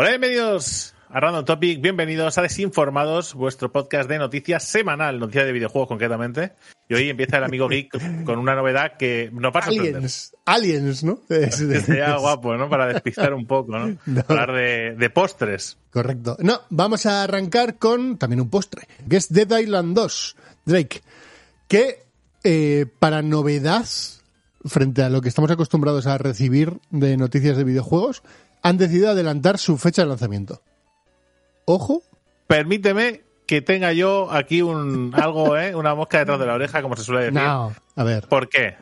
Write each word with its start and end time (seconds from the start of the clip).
Hola, 0.00 0.10
bienvenidos 0.10 0.94
a 1.08 1.18
Random 1.18 1.44
Topic, 1.44 1.80
bienvenidos 1.80 2.38
a 2.38 2.42
Desinformados, 2.42 3.34
vuestro 3.34 3.72
podcast 3.72 4.08
de 4.08 4.18
noticias 4.18 4.62
semanal, 4.62 5.18
noticias 5.18 5.44
de 5.44 5.50
videojuegos 5.50 5.88
concretamente. 5.88 6.52
Y 6.88 6.94
hoy 6.94 7.10
empieza 7.10 7.38
el 7.38 7.42
amigo 7.42 7.66
Geek 7.66 8.22
con 8.24 8.38
una 8.38 8.54
novedad 8.54 8.96
que 8.96 9.28
nos 9.32 9.52
pasa 9.52 9.70
a 9.70 9.72
Aliens, 9.72 10.36
aliens, 10.44 11.02
¿no? 11.02 11.18
Sería 11.28 12.16
guapo, 12.16 12.56
¿no? 12.56 12.70
Para 12.70 12.86
despistar 12.86 13.34
un 13.34 13.44
poco, 13.44 13.76
¿no? 13.76 13.98
No. 14.06 14.22
Hablar 14.28 14.52
de, 14.52 14.94
de 14.96 15.10
postres. 15.10 15.78
Correcto. 15.90 16.36
No, 16.38 16.60
vamos 16.70 17.04
a 17.04 17.24
arrancar 17.24 17.78
con 17.78 18.18
también 18.18 18.40
un 18.40 18.50
postre, 18.50 18.86
que 19.10 19.16
es 19.16 19.32
Dead 19.32 19.50
Island 19.58 19.96
2, 19.96 20.36
Drake, 20.64 21.00
que 21.66 22.04
eh, 22.44 22.86
para 23.00 23.22
novedad, 23.22 23.84
frente 24.64 25.02
a 25.02 25.10
lo 25.10 25.22
que 25.22 25.28
estamos 25.28 25.50
acostumbrados 25.50 26.06
a 26.06 26.18
recibir 26.18 26.78
de 26.90 27.16
noticias 27.16 27.56
de 27.56 27.64
videojuegos, 27.64 28.22
han 28.62 28.76
decidido 28.78 29.10
adelantar 29.10 29.58
su 29.58 29.76
fecha 29.78 30.02
de 30.02 30.08
lanzamiento. 30.08 30.62
Ojo, 31.64 32.02
Permíteme 32.46 33.22
que 33.46 33.60
tenga 33.60 33.92
yo 33.92 34.30
aquí 34.30 34.62
un 34.62 35.12
algo, 35.14 35.56
¿eh? 35.58 35.74
Una 35.74 35.94
mosca 35.94 36.18
detrás 36.18 36.38
de 36.40 36.46
la 36.46 36.54
oreja, 36.54 36.80
como 36.82 36.96
se 36.96 37.02
suele 37.02 37.20
decir. 37.26 37.34
no, 37.40 37.74
a 37.96 38.04
ver, 38.04 38.26
¿Por 38.28 38.48
qué? 38.48 38.76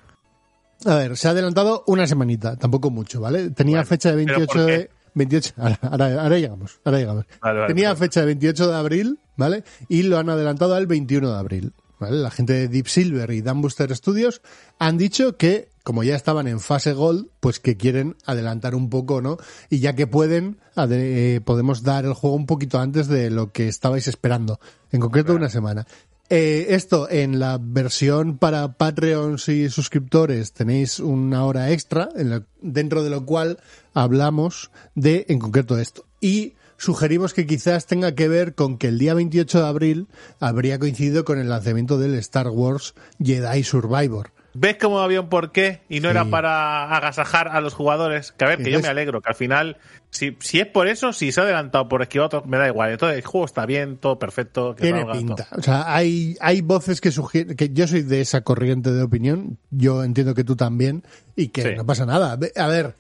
a 0.85 0.95
ver, 0.95 1.17
se 1.17 1.27
ha 1.27 1.33
adelantado 1.33 1.83
una 1.87 2.07
semanita, 2.07 2.57
tampoco 2.57 2.91
mucho, 2.91 3.21
¿vale? 3.21 3.51
Tenía 3.51 3.79
Bueno, 3.79 3.89
fecha 3.89 4.13
de 4.15 4.25
¿pero 4.25 4.39
28 4.39 4.53
por 4.53 4.67
qué? 4.67 4.73
de 4.79 4.91
28, 5.15 5.53
ahora, 5.57 5.79
ahora- 5.83 6.23
ahora 6.23 6.39
llegamos, 6.39 6.81
ahora 6.85 6.99
llegamos. 6.99 7.25
Vale, 7.41 7.59
vale, 7.61 7.75
Tenía 7.75 7.89
vale. 7.89 7.99
fecha 7.99 8.21
de 8.21 8.27
28 8.27 8.69
de 8.69 8.77
abril, 8.77 9.19
¿vale? 9.37 9.65
Y 9.89 10.03
lo 10.05 10.19
han 10.19 10.29
adelantado 10.31 10.75
al 10.75 10.87
21 10.87 11.33
de 11.33 11.39
abril, 11.39 11.73
¿vale? 11.99 12.19
La 12.19 12.31
gente 12.31 12.53
de 12.53 12.69
Deep 12.69 12.87
Silver 12.89 13.31
y 13.33 13.43
Dan 13.43 13.61
Booster 13.63 13.95
Studios 13.97 14.43
han 14.79 14.99
dicho 14.99 15.37
que, 15.37 15.71
como 15.87 16.03
ya 16.03 16.17
estaban 16.17 16.49
en 16.49 16.59
fase 16.59 16.95
Gold, 16.95 17.29
pues 17.39 17.61
que 17.61 17.77
quieren 17.77 18.17
adelantar 18.25 18.75
un 18.75 18.91
poco, 18.91 19.23
¿no? 19.23 19.37
Y 19.71 19.79
ya 19.79 19.95
que 19.95 20.09
pueden, 20.09 20.59
eh, 20.77 21.41
podemos 21.45 21.85
dar 21.85 22.05
el 22.05 22.13
juego 22.13 22.35
un 22.35 22.47
poquito 22.47 22.81
antes 22.81 23.07
de 23.07 23.31
lo 23.31 23.53
que 23.53 23.69
estabais 23.69 24.09
esperando. 24.09 24.59
En 24.91 24.99
concreto, 24.99 25.33
una 25.33 25.49
semana. 25.49 25.87
Eh, 26.29 26.67
esto 26.71 27.09
en 27.09 27.39
la 27.39 27.61
versión 27.63 28.37
para 28.37 28.73
Patreons 28.73 29.49
y 29.49 29.71
suscriptores 29.71 30.53
tenéis 30.53 30.99
una 30.99 31.45
hora 31.45 31.71
extra, 31.71 32.09
en 32.17 32.45
dentro 32.61 33.05
de 33.05 33.11
lo 33.11 33.25
cual 33.25 33.61
hablamos 33.95 34.73
de, 34.97 35.25
en 35.29 35.39
concreto, 35.39 35.79
esto. 35.79 36.05
Y 36.21 36.55
sugerimos 36.79 37.33
que 37.33 37.47
quizás 37.47 37.87
tenga 37.87 38.17
que 38.17 38.27
ver 38.27 38.57
con 38.57 38.77
que 38.77 38.89
el 38.89 38.99
día 38.99 39.15
28 39.15 39.61
de 39.61 39.69
abril 39.69 40.09
habría 40.41 40.81
coincidido 40.81 41.25
con 41.25 41.39
el 41.39 41.49
lanzamiento 41.49 41.97
del 41.97 42.17
Star 42.17 42.49
Wars 42.49 42.95
Jedi 43.23 43.63
Survivor. 43.63 44.33
¿Ves 44.59 44.77
cómo 44.81 45.01
había 45.01 45.21
un 45.21 45.29
porqué 45.29 45.83
y 45.89 46.01
no 46.01 46.09
Sí. 46.09 46.13
era 46.13 46.25
para 46.25 46.95
agasajar 46.97 47.49
a 47.49 47.61
los 47.61 47.75
jugadores? 47.75 48.33
Que 48.33 48.45
a 48.45 48.49
ver, 48.49 48.63
que 48.63 48.71
yo 48.71 48.81
me 48.81 48.89
alegro, 48.89 49.21
que 49.21 49.29
al 49.29 49.35
final, 49.35 49.77
si, 50.11 50.37
si 50.41 50.61
es 50.61 50.67
por 50.67 50.89
eso, 50.89 51.13
si 51.13 51.31
se 51.33 51.41
ha 51.41 51.45
adelantado 51.45 51.89
por 51.89 52.03
esquivar 52.03 52.27
otro, 52.27 52.43
me 52.47 52.57
da 52.57 52.67
igual. 52.69 52.91
Entonces 52.93 53.19
el 53.19 53.25
juego 53.25 53.45
está 53.45 53.67
bien, 53.67 53.99
todo 53.99 54.19
perfecto. 54.19 54.75
Que 54.75 54.83
Tiene 54.83 55.05
pinta. 55.13 55.47
O 55.57 55.63
sea, 55.63 55.95
hay, 55.95 56.37
hay 56.41 56.61
voces 56.63 57.01
que 57.01 57.11
sugieren, 57.13 57.57
que 57.57 57.71
yo 57.71 57.87
soy 57.87 58.03
de 58.03 58.21
esa 58.21 58.41
corriente 58.41 58.93
de 58.93 59.03
opinión, 59.03 59.59
yo 59.71 60.03
entiendo 60.05 60.35
que 60.35 60.45
tú 60.45 60.57
también, 60.57 61.05
y 61.37 61.49
que 61.49 61.63
Sí. 61.63 61.69
no 61.77 61.85
pasa 61.85 62.07
nada. 62.07 62.39
A 62.57 62.67
ver, 62.69 62.95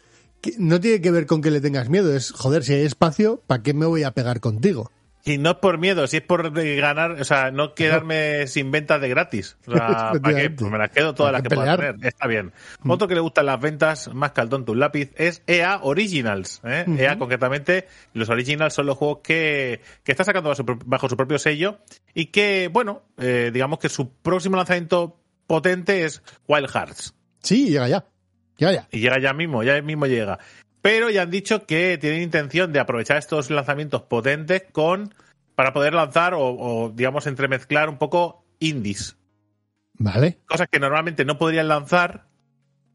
no 0.59 0.79
tiene 0.81 1.01
que 1.01 1.11
ver 1.11 1.27
con 1.27 1.41
que 1.41 1.51
le 1.51 1.61
tengas 1.61 1.89
miedo, 1.89 2.15
es, 2.15 2.31
joder, 2.33 2.63
si 2.65 2.75
hay 2.75 2.83
espacio, 2.85 3.43
¿para 3.47 3.63
qué 3.63 3.73
me 3.75 3.87
voy 3.87 4.03
a 4.03 4.11
pegar 4.13 4.41
contigo? 4.41 4.91
Y 5.27 5.39
no 5.39 5.51
es 5.51 5.57
por 5.57 5.77
miedo, 5.79 6.07
si 6.07 6.19
es 6.19 6.23
por 6.23 6.53
ganar, 6.53 7.11
o 7.21 7.25
sea, 7.25 7.51
no 7.51 7.75
quedarme 7.75 8.47
sin 8.47 8.71
ventas 8.71 9.01
de 9.01 9.09
gratis. 9.09 9.57
O 9.67 9.73
sea, 9.73 9.87
¿para 9.87 10.13
qué? 10.13 10.19
Efectivamente. 10.19 10.57
Pues 10.57 10.71
me 10.71 10.79
las 10.79 10.91
quedo 10.91 11.15
todas 11.15 11.33
las 11.33 11.43
que 11.43 11.51
pueda 11.51 11.77
tener. 11.77 11.97
Está 12.03 12.29
bien. 12.29 12.53
Otro 12.87 13.09
que 13.09 13.17
le 13.17 13.21
gustan 13.21 13.47
las 13.47 13.61
ventas, 13.61 14.15
más 14.15 14.31
que 14.31 14.41
al 14.41 14.49
tonto 14.49 14.71
un 14.71 14.79
lápiz, 14.79 15.11
es 15.17 15.43
EA 15.49 15.81
Originals. 15.83 16.61
¿eh? 16.63 16.85
EA, 16.97 17.19
concretamente, 17.19 17.89
los 18.15 18.29
Originals 18.29 18.73
son 18.73 18.87
los 18.87 18.97
juegos 18.97 19.19
que, 19.25 19.81
que 20.05 20.13
está 20.13 20.23
sacando 20.23 20.51
bajo 20.51 20.63
su, 20.63 20.79
bajo 20.85 21.09
su 21.09 21.17
propio 21.17 21.41
sello 21.41 21.81
y 22.15 22.27
que, 22.27 22.71
bueno, 22.73 23.03
eh, 23.19 23.51
digamos 23.53 23.81
que 23.81 23.89
su 23.89 24.09
próximo 24.09 24.57
lanzamiento 24.57 25.19
potente 25.49 26.05
es 26.05 26.23
Wild 26.47 26.71
Hearts. 26.71 27.15
Sí, 27.43 27.71
llega 27.71 27.89
ya. 27.89 28.05
Llega 28.59 28.73
ya. 28.73 28.89
Y 28.93 29.01
llega 29.01 29.19
ya 29.21 29.33
mismo, 29.33 29.65
ya 29.65 29.83
mismo 29.83 30.07
llega. 30.07 30.39
Pero 30.87 31.11
ya 31.11 31.23
han 31.23 31.33
dicho 31.33 31.67
que 31.67 31.99
tienen 31.99 32.23
intención 32.23 32.73
de 32.73 32.79
aprovechar 32.79 33.17
estos 33.17 33.51
lanzamientos 33.51 34.03
potentes 34.03 34.63
con 34.71 35.13
para 35.57 35.73
poder 35.73 35.95
lanzar 35.95 36.35
o, 36.35 36.43
o, 36.43 36.91
digamos 36.91 37.27
entremezclar 37.27 37.89
un 37.89 37.99
poco 37.99 38.45
indies. 38.61 39.17
Vale. 39.95 40.39
Cosas 40.47 40.69
que 40.71 40.79
normalmente 40.79 41.25
no 41.25 41.39
podrían 41.39 41.67
lanzar, 41.67 42.29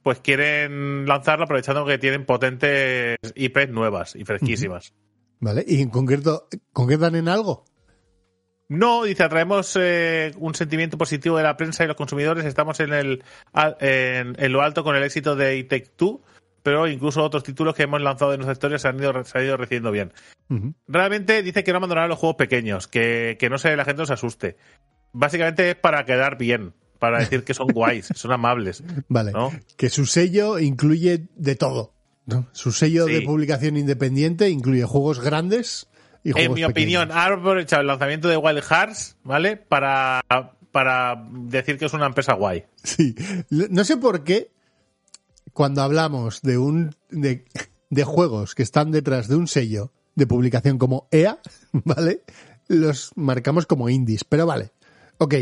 pues 0.04 0.22
quieren 0.22 1.06
lanzarlo 1.06 1.44
aprovechando 1.44 1.86
que 1.86 1.98
tienen 1.98 2.26
potentes 2.26 3.18
IPs 3.36 3.72
nuevas 3.72 4.16
y 4.16 4.24
fresquísimas. 4.24 4.94
Vale. 5.42 5.66
Y 5.68 5.82
en 5.82 5.90
concreto, 5.90 6.48
¿concretan 6.72 7.16
en 7.16 7.28
algo? 7.28 7.66
No, 8.70 9.04
dice, 9.04 9.24
atraemos 9.24 9.78
eh, 9.78 10.32
un 10.38 10.56
sentimiento 10.56 10.98
positivo 10.98 11.36
de 11.36 11.44
la 11.44 11.58
prensa 11.58 11.84
y 11.84 11.88
los 11.88 11.98
consumidores. 11.98 12.46
Estamos 12.46 12.80
en, 12.80 12.94
el, 12.94 13.24
en, 13.82 14.42
en 14.42 14.52
lo 14.54 14.62
alto 14.62 14.86
con 14.86 14.96
el 14.96 15.04
éxito 15.04 15.36
de 15.36 15.62
Take 15.66 15.92
Two, 15.98 16.22
pero 16.64 16.88
incluso 16.88 17.24
otros 17.24 17.44
títulos 17.44 17.76
que 17.76 17.84
hemos 17.84 18.02
lanzado 18.02 18.34
en 18.34 18.40
nuestra 18.40 18.54
historia 18.54 18.80
se 18.80 18.88
han 18.88 19.00
ido, 19.00 19.24
se 19.24 19.38
han 19.38 19.46
ido 19.46 19.58
recibiendo 19.58 19.92
bien. 19.92 20.12
Realmente 20.88 21.42
dice 21.44 21.64
que 21.64 21.72
no 21.72 21.78
abandonarán 21.78 22.10
los 22.10 22.20
juegos 22.20 22.36
pequeños, 22.36 22.88
que, 22.88 23.38
que 23.40 23.50
no 23.50 23.58
se 23.58 23.76
la 23.76 23.86
gente 23.86 24.02
no 24.02 24.06
se 24.06 24.14
asuste. 24.14 24.58
Básicamente 25.14 25.70
es 25.72 25.76
para 25.76 26.06
quedar 26.06 26.38
bien, 26.38 26.74
para 27.00 27.20
decir 27.20 27.44
que 27.44 27.54
son 27.54 27.68
guays, 27.74 28.10
son 28.16 28.32
amables. 28.32 28.84
Vale. 29.08 29.32
¿No? 29.32 29.52
Que 29.78 29.90
su 29.90 30.06
sello 30.06 30.60
incluye 30.60 31.28
de 31.36 31.56
todo. 31.56 31.94
¿no? 32.26 32.48
Su 32.52 32.72
sello 32.72 33.08
Sí. 33.08 33.14
de 33.14 33.22
publicación 33.22 33.78
independiente 33.78 34.50
incluye 34.50 34.84
juegos 34.84 35.20
grandes 35.20 35.88
y 36.24 36.30
En 36.30 36.34
juegos 36.34 36.56
mi 36.56 36.64
opinión, 36.66 37.08
pequeños. 37.08 37.26
ha 37.26 37.34
aprovechado 37.34 37.82
el 37.82 37.88
lanzamiento 37.88 38.28
de 38.28 38.38
Wild 38.38 38.62
Hearts, 38.62 39.18
¿vale? 39.24 39.58
Para, 39.58 40.22
para 40.72 41.16
decir 41.32 41.78
que 41.78 41.86
es 41.86 41.94
una 41.94 42.06
empresa 42.06 42.34
guay. 42.34 42.66
Sí. 42.84 43.16
No 43.50 43.84
sé 43.84 43.98
por 43.98 44.24
qué 44.24 44.52
cuando 45.54 45.82
hablamos 45.82 46.42
de 46.42 46.58
un 46.58 46.96
de, 47.10 47.46
de 47.90 48.04
juegos 48.04 48.56
que 48.56 48.64
están 48.64 48.92
detrás 48.92 49.28
de 49.28 49.36
un 49.36 49.48
sello 49.48 49.92
de 50.16 50.28
publicación 50.28 50.78
como 50.78 51.08
EA, 51.12 51.40
¿vale? 51.72 52.22
Los 52.68 53.12
marcamos 53.16 53.66
como 53.66 53.90
indies, 53.90 54.24
pero 54.24 54.46
vale. 54.46 54.72
Ok, 55.18 55.36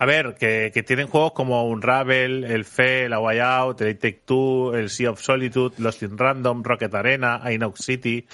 A 0.00 0.06
ver, 0.06 0.34
que, 0.38 0.70
que 0.72 0.82
tienen 0.82 1.08
juegos 1.08 1.32
como 1.32 1.66
Unravel, 1.68 2.44
el 2.44 2.64
Fe, 2.64 3.06
el 3.06 3.12
A 3.12 3.18
Way 3.20 3.38
Out, 3.40 3.80
el 3.80 3.98
Take 3.98 4.22
Two, 4.24 4.74
el 4.74 4.90
Sea 4.90 5.10
of 5.10 5.20
Solitude, 5.20 5.74
Lost 5.78 6.02
in 6.02 6.16
Random, 6.16 6.62
Rocket 6.62 6.94
Arena, 6.94 7.40
Inox 7.52 7.80
City. 7.84 8.26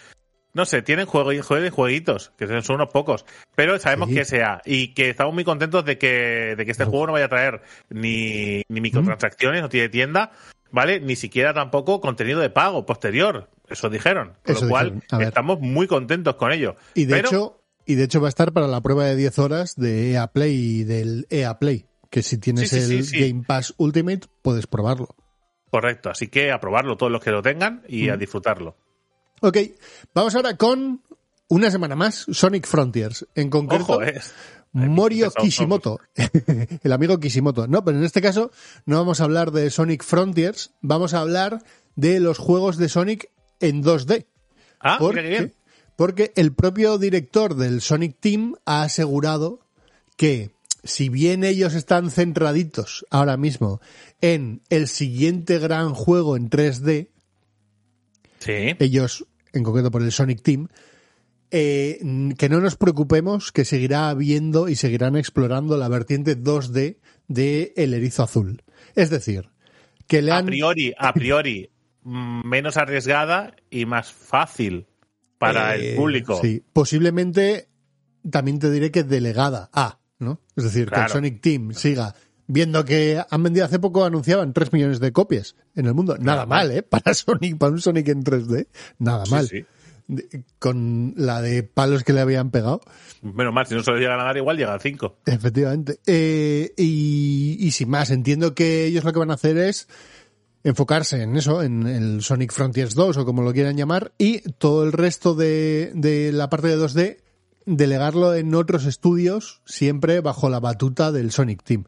No 0.53 0.67
sé, 0.67 0.83
tienen 0.83 1.07
juego, 1.07 1.31
juego- 1.43 1.71
jueguitos, 1.75 2.33
que 2.37 2.47
son 2.63 2.77
unos 2.77 2.91
pocos, 2.93 3.25
pero 3.57 3.79
sabemos 3.79 4.09
Sí. 4.11 4.15
que 4.15 4.25
sea 4.25 4.61
y 4.65 4.95
que 4.95 5.11
estamos 5.11 5.33
muy 5.35 5.43
contentos 5.45 5.85
de 5.85 5.99
que, 5.99 6.55
de 6.57 6.65
que 6.65 6.71
este 6.71 6.85
juego 6.85 7.07
no 7.09 7.13
vaya 7.13 7.25
a 7.27 7.29
traer 7.31 7.63
ni, 7.91 8.63
ni 8.69 8.81
microtransacciones, 8.81 9.63
no 9.63 9.69
tiene 9.69 9.89
tienda, 9.89 10.31
¿vale? 10.75 10.99
Ni 11.01 11.15
siquiera 11.17 11.55
tampoco 11.55 12.01
contenido 12.01 12.41
de 12.41 12.51
pago 12.51 12.85
posterior. 12.85 13.49
Eso 13.69 13.89
dijeron. 13.89 14.35
Con 14.45 14.57
Eso 14.57 14.65
lo 14.65 14.71
cual, 14.71 15.03
estamos 15.21 15.61
muy 15.61 15.87
contentos 15.87 16.35
con 16.35 16.51
ello. 16.53 16.75
y 16.95 17.05
de 17.07 17.15
Pero- 17.15 17.29
hecho 17.29 17.61
y 17.87 17.95
de 17.95 18.05
hecho 18.05 18.21
va 18.21 18.27
a 18.27 18.31
estar 18.31 18.53
para 18.53 18.67
la 18.67 18.81
prueba 18.81 19.05
de 19.05 19.15
10 19.15 19.39
horas 19.39 19.77
de 19.77 20.13
EA 20.13 20.27
Play 20.33 20.55
y 20.81 20.85
del 20.85 21.27
EA 21.31 21.59
Play, 21.59 21.87
que 22.11 22.23
si 22.23 22.39
tienes 22.39 22.69
Sí, 22.71 22.81
sí, 22.81 22.87
sí, 22.87 22.97
el 22.97 23.05
sí. 23.05 23.21
Game 23.31 23.45
Pass 23.47 23.75
Ultimate 23.77 24.23
puedes 24.43 24.67
probarlo. 24.67 25.15
Correcto, 25.71 26.11
así 26.11 26.29
que 26.29 26.51
a 26.51 26.59
probarlo 26.61 26.97
todos 26.97 27.13
los 27.13 27.23
que 27.23 27.31
lo 27.31 27.41
tengan 27.43 27.83
y 27.89 28.09
a 28.09 28.17
disfrutarlo. 28.17 28.77
Ok, 29.43 29.59
vamos 30.15 30.35
ahora 30.35 30.57
con 30.57 31.03
una 31.49 31.71
semana 31.71 31.95
más 31.95 32.27
Sonic 32.31 32.67
Frontiers, 32.67 33.27
en 33.35 33.51
concreto 33.51 33.85
Ojo, 33.85 34.03
eh. 34.03 34.21
Morio. 34.75 35.31
Kishimoto, 35.31 36.01
el 36.83 36.93
amigo 36.93 37.19
Kishimoto. 37.19 37.67
No, 37.69 37.85
pero 37.85 37.97
en 37.99 38.05
este 38.05 38.21
caso 38.21 38.51
no 38.87 38.99
vamos 38.99 39.21
a 39.21 39.25
hablar 39.25 39.51
de 39.53 39.71
Sonic 39.71 40.03
Frontiers, 40.05 40.73
vamos 40.83 41.15
a 41.15 41.21
hablar 41.21 41.63
de 41.97 42.21
los 42.21 42.39
juegos 42.39 42.77
de 42.77 42.89
Sonic 42.89 43.31
en 43.61 43.83
2D. 43.83 44.27
Ah, 44.81 44.97
Porque, 44.99 45.23
bien. 45.23 45.55
porque 45.97 46.33
el 46.37 46.53
propio 46.53 46.99
director 46.99 47.55
del 47.55 47.81
Sonic 47.81 48.17
Team 48.21 48.57
ha 48.67 48.83
asegurado 48.83 49.61
que 50.17 50.51
si 50.83 51.09
bien 51.09 51.45
ellos 51.45 51.73
están 51.75 52.11
centraditos 52.11 53.07
ahora 53.11 53.37
mismo 53.39 53.81
en 54.21 54.61
el 54.69 54.89
siguiente 54.89 55.59
gran 55.59 55.95
juego 55.95 56.37
en 56.37 56.51
3D, 56.51 57.09
Sí. 58.41 58.77
ellos 58.79 59.25
en 59.53 59.63
concreto 59.63 59.91
por 59.91 60.03
el 60.03 60.13
Sonic 60.13 60.43
Team, 60.43 60.69
eh, 61.57 62.01
que 62.37 62.49
no 62.49 62.61
nos 62.61 62.75
preocupemos 62.75 63.53
que 63.53 63.65
seguirá 63.65 64.09
habiendo 64.09 64.69
y 64.69 64.75
seguirán 64.75 65.15
explorando 65.15 65.77
la 65.77 65.89
vertiente 65.89 66.37
2D 66.37 66.99
de 67.29 67.73
El 67.77 67.95
Erizo 67.95 68.25
Azul. 68.25 68.65
Es 68.97 69.09
decir, 69.11 69.51
que 70.09 70.21
le 70.21 70.33
A 70.33 70.39
han... 70.39 70.47
priori, 70.47 70.93
a 70.99 71.13
priori, 71.15 71.71
mm, 72.03 72.41
menos 72.49 72.77
arriesgada 72.77 73.55
y 73.71 73.87
más 73.87 74.13
fácil 74.13 74.87
para 75.39 75.77
Eh, 75.77 75.91
el 75.91 75.97
público. 75.97 76.41
Sí, 76.43 76.65
posiblemente 76.73 77.69
también 78.29 78.59
te 78.59 78.69
diré 78.73 78.91
que 78.91 79.05
delegada 79.05 79.71
a, 79.73 80.01
¿no? 80.19 80.41
Es 80.57 80.65
decir, 80.65 80.91
que 80.91 80.97
el. 81.01 81.09
Sonic 81.09 81.41
Team 81.41 81.73
siga 81.73 82.17
viendo 82.49 82.85
que 82.85 83.23
han 83.31 83.43
vendido 83.45 83.65
hace 83.65 83.79
poco 83.79 84.05
anunciaban 84.05 84.53
3 84.53 84.73
millones 84.73 84.99
de 84.99 85.13
copias 85.13 85.55
en 85.77 85.87
el 85.87 85.95
mundo. 85.95 86.17
Nada 86.19 86.47
mal, 86.47 86.71
¿eh? 86.73 86.83
Para 86.91 87.15
Sonic, 87.15 87.59
para 87.59 87.71
un 87.73 87.81
Sonic 87.81 88.09
en 88.09 88.25
3D. 88.25 88.67
Nada 88.99 89.25
Sí, 89.25 89.31
mal. 89.31 89.47
sí. 89.49 89.65
Con 90.59 91.15
la 91.17 91.41
de 91.41 91.63
palos 91.63 92.05
que 92.05 92.13
le 92.13 92.21
habían 92.21 92.51
pegado. 92.51 92.81
Menos 93.23 93.55
mal, 93.55 93.67
si 93.67 93.75
no 93.75 93.83
se 93.83 93.91
lo 93.91 93.99
llegan 93.99 94.21
a 94.21 94.25
dar, 94.25 94.37
igual 94.37 94.57
llega 94.57 94.75
a 94.75 94.79
5. 94.79 95.17
Efectivamente. 95.27 96.01
Eh, 96.07 96.73
y, 96.77 97.57
y 97.61 97.71
sin 97.71 97.89
más, 97.89 98.11
entiendo 98.11 98.55
que 98.55 98.85
ellos 98.87 99.05
lo 99.05 99.13
que 99.13 99.19
van 99.19 99.31
a 99.31 99.35
hacer 99.35 99.57
es 99.57 99.89
enfocarse 100.63 101.23
en 101.23 101.37
eso, 101.37 101.63
en 101.63 101.87
el 101.87 102.23
Sonic 102.23 102.53
Frontiers 102.53 102.95
2 102.95 103.19
o 103.19 103.25
como 103.25 103.43
lo 103.43 103.53
quieran 103.53 103.77
llamar, 103.77 104.13
y 104.19 104.41
todo 104.53 104.85
el 104.85 104.93
resto 104.93 105.35
de, 105.35 105.93
de 105.95 106.33
la 106.33 106.49
parte 106.49 106.69
de 106.69 106.79
2D 106.79 107.19
delegarlo 107.67 108.35
en 108.35 108.55
otros 108.55 108.87
estudios, 108.87 109.63
siempre 109.65 110.21
bajo 110.21 110.49
la 110.49 110.61
batuta 110.61 111.13
del 111.13 111.33
Sonic 111.33 111.63
Team. 111.63 111.85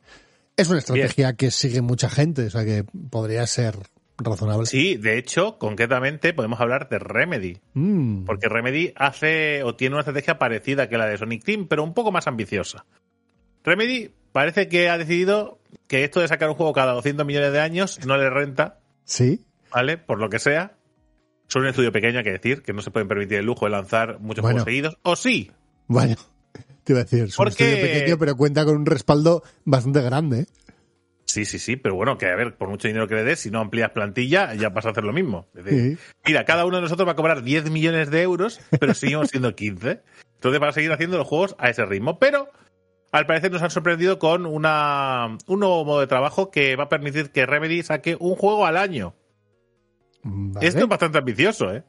Es 0.57 0.69
una 0.69 0.79
estrategia 0.79 1.35
que 1.35 1.51
sigue 1.51 1.83
mucha 1.83 2.09
gente, 2.09 2.47
o 2.47 2.51
sea 2.51 2.65
que 2.65 2.85
podría 3.11 3.47
ser 3.47 3.77
razonable. 4.19 4.67
Sí, 4.67 4.97
de 4.97 5.19
hecho, 5.19 5.59
concretamente 5.59 6.33
podemos 6.33 6.61
hablar 6.61 6.89
de 6.89 6.99
Remedy. 6.99 7.59
Mm, 7.75 8.25
Porque 8.25 8.49
Remedy 8.49 8.93
hace 8.97 9.63
o 9.63 9.75
tiene 9.77 9.95
una 9.95 10.01
estrategia 10.01 10.39
parecida 10.39 10.89
que 10.89 10.97
la 10.99 11.07
de 11.07 11.19
Sonic 11.19 11.45
Team, 11.45 11.67
pero 11.69 11.85
un 11.85 11.95
poco 11.95 12.13
más 12.13 12.27
ambiciosa. 12.27 12.87
Remedy 13.65 14.11
parece 14.33 14.69
que 14.69 14.89
ha 14.89 14.99
decidido 14.99 15.59
que 15.89 16.05
esto 16.05 16.21
de 16.21 16.29
sacar 16.29 16.49
un 16.49 16.55
juego 16.55 16.73
cada 16.73 16.93
200 16.93 17.27
millones 17.27 17.53
de 17.53 17.61
años 17.61 17.99
no 18.07 18.17
le 18.17 18.31
renta, 18.31 18.81
sí, 19.05 19.45
¿vale? 19.73 19.99
Por 19.99 20.19
lo 20.19 20.29
que 20.31 20.39
sea. 20.39 20.73
Son 21.49 21.63
un 21.63 21.69
estudio 21.69 21.93
pequeño, 21.93 22.19
hay 22.19 22.25
que 22.25 22.33
decir, 22.33 22.63
que 22.63 22.73
no 22.73 22.83
se 22.83 22.91
pueden 22.91 23.07
permitir 23.07 23.39
el 23.39 23.47
lujo 23.47 23.67
de 23.67 23.71
lanzar 23.71 24.19
muchos 24.19 24.43
Bueno. 24.43 24.57
juegos 24.57 24.65
seguidos. 24.65 24.99
O 25.03 25.15
sí, 25.15 25.51
bueno, 25.87 26.17
te 26.85 26.93
iba 26.93 27.01
a 27.01 27.05
decir, 27.05 27.25
es 27.25 27.39
un 27.39 27.45
Porque- 27.45 27.69
estudio 27.73 27.83
pequeño, 27.87 28.19
pero 28.19 28.37
cuenta 28.37 28.65
con 28.65 28.77
un 28.77 28.87
respaldo 28.87 29.43
bastante 29.65 30.01
grande. 30.03 30.41
¿eh? 30.41 30.47
Sí, 31.27 31.45
sí, 31.45 31.59
sí, 31.59 31.77
pero 31.77 31.97
bueno, 31.97 32.19
que 32.19 32.27
a 32.27 32.37
ver, 32.37 32.57
por 32.57 32.69
mucho 32.69 32.87
dinero 32.87 33.09
que 33.09 33.17
le 33.17 33.25
des, 33.25 33.41
si 33.41 33.51
no 33.51 33.61
amplías 33.61 33.91
plantilla, 33.91 34.55
ya 34.55 34.69
vas 34.69 34.87
a 34.87 34.91
hacer 34.91 35.05
lo 35.05 35.13
mismo. 35.13 35.47
Es 35.55 35.65
decir, 35.65 35.99
Sí. 35.99 36.13
Mira, 36.25 36.45
cada 36.45 36.65
uno 36.65 36.77
de 36.77 36.83
nosotros 36.83 37.07
va 37.07 37.13
a 37.13 37.17
cobrar 37.17 37.43
10 37.43 37.71
millones 37.71 38.11
de 38.11 38.23
euros, 38.23 38.61
pero 38.81 38.95
seguimos 38.95 39.29
siendo 39.29 39.55
15. 39.55 40.03
Entonces 40.35 40.61
van 40.61 40.71
a 40.71 40.73
seguir 40.73 40.93
haciendo 40.93 41.19
los 41.19 41.27
juegos 41.27 41.57
a 41.59 41.69
ese 41.69 41.85
ritmo. 41.85 42.19
Pero 42.21 42.49
al 43.11 43.27
parecer 43.27 43.51
nos 43.51 43.63
han 43.63 43.71
sorprendido 43.71 44.19
con 44.19 44.47
una, 44.47 45.37
un 45.47 45.61
nuevo 45.61 45.85
modo 45.85 46.01
de 46.01 46.07
trabajo 46.07 46.51
que 46.51 46.77
va 46.77 46.85
a 46.85 46.89
permitir 46.89 47.31
que 47.31 47.45
Remedy 47.45 47.83
saque 47.83 48.17
un 48.21 48.37
juego 48.37 48.65
al 48.65 48.77
año. 48.77 49.15
Vale. 50.23 50.67
Esto 50.67 50.81
es 50.81 50.89
bastante 50.89 51.19
ambicioso, 51.19 51.75
¿eh? 51.75 51.85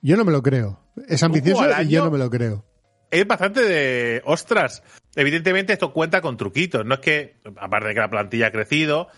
Yo 0.00 0.16
no 0.16 0.24
me 0.24 0.32
lo 0.32 0.42
creo. 0.42 0.80
Es 1.08 1.22
ambicioso 1.22 1.64
y 1.82 1.88
yo 1.88 2.04
no 2.04 2.10
me 2.10 2.18
lo 2.18 2.30
creo. 2.30 2.64
Es 3.12 3.26
bastante 3.26 3.60
de. 3.60 4.22
¡Ostras! 4.24 4.82
Evidentemente 5.14 5.74
esto 5.74 5.92
cuenta 5.92 6.22
con 6.22 6.38
truquitos. 6.38 6.86
No 6.86 6.94
es 6.94 7.00
que, 7.00 7.36
aparte 7.56 7.88
de 7.88 7.94
que 7.94 8.00
la 8.00 8.08
plantilla 8.08 8.46
ha 8.46 8.50
crecido, 8.50 9.08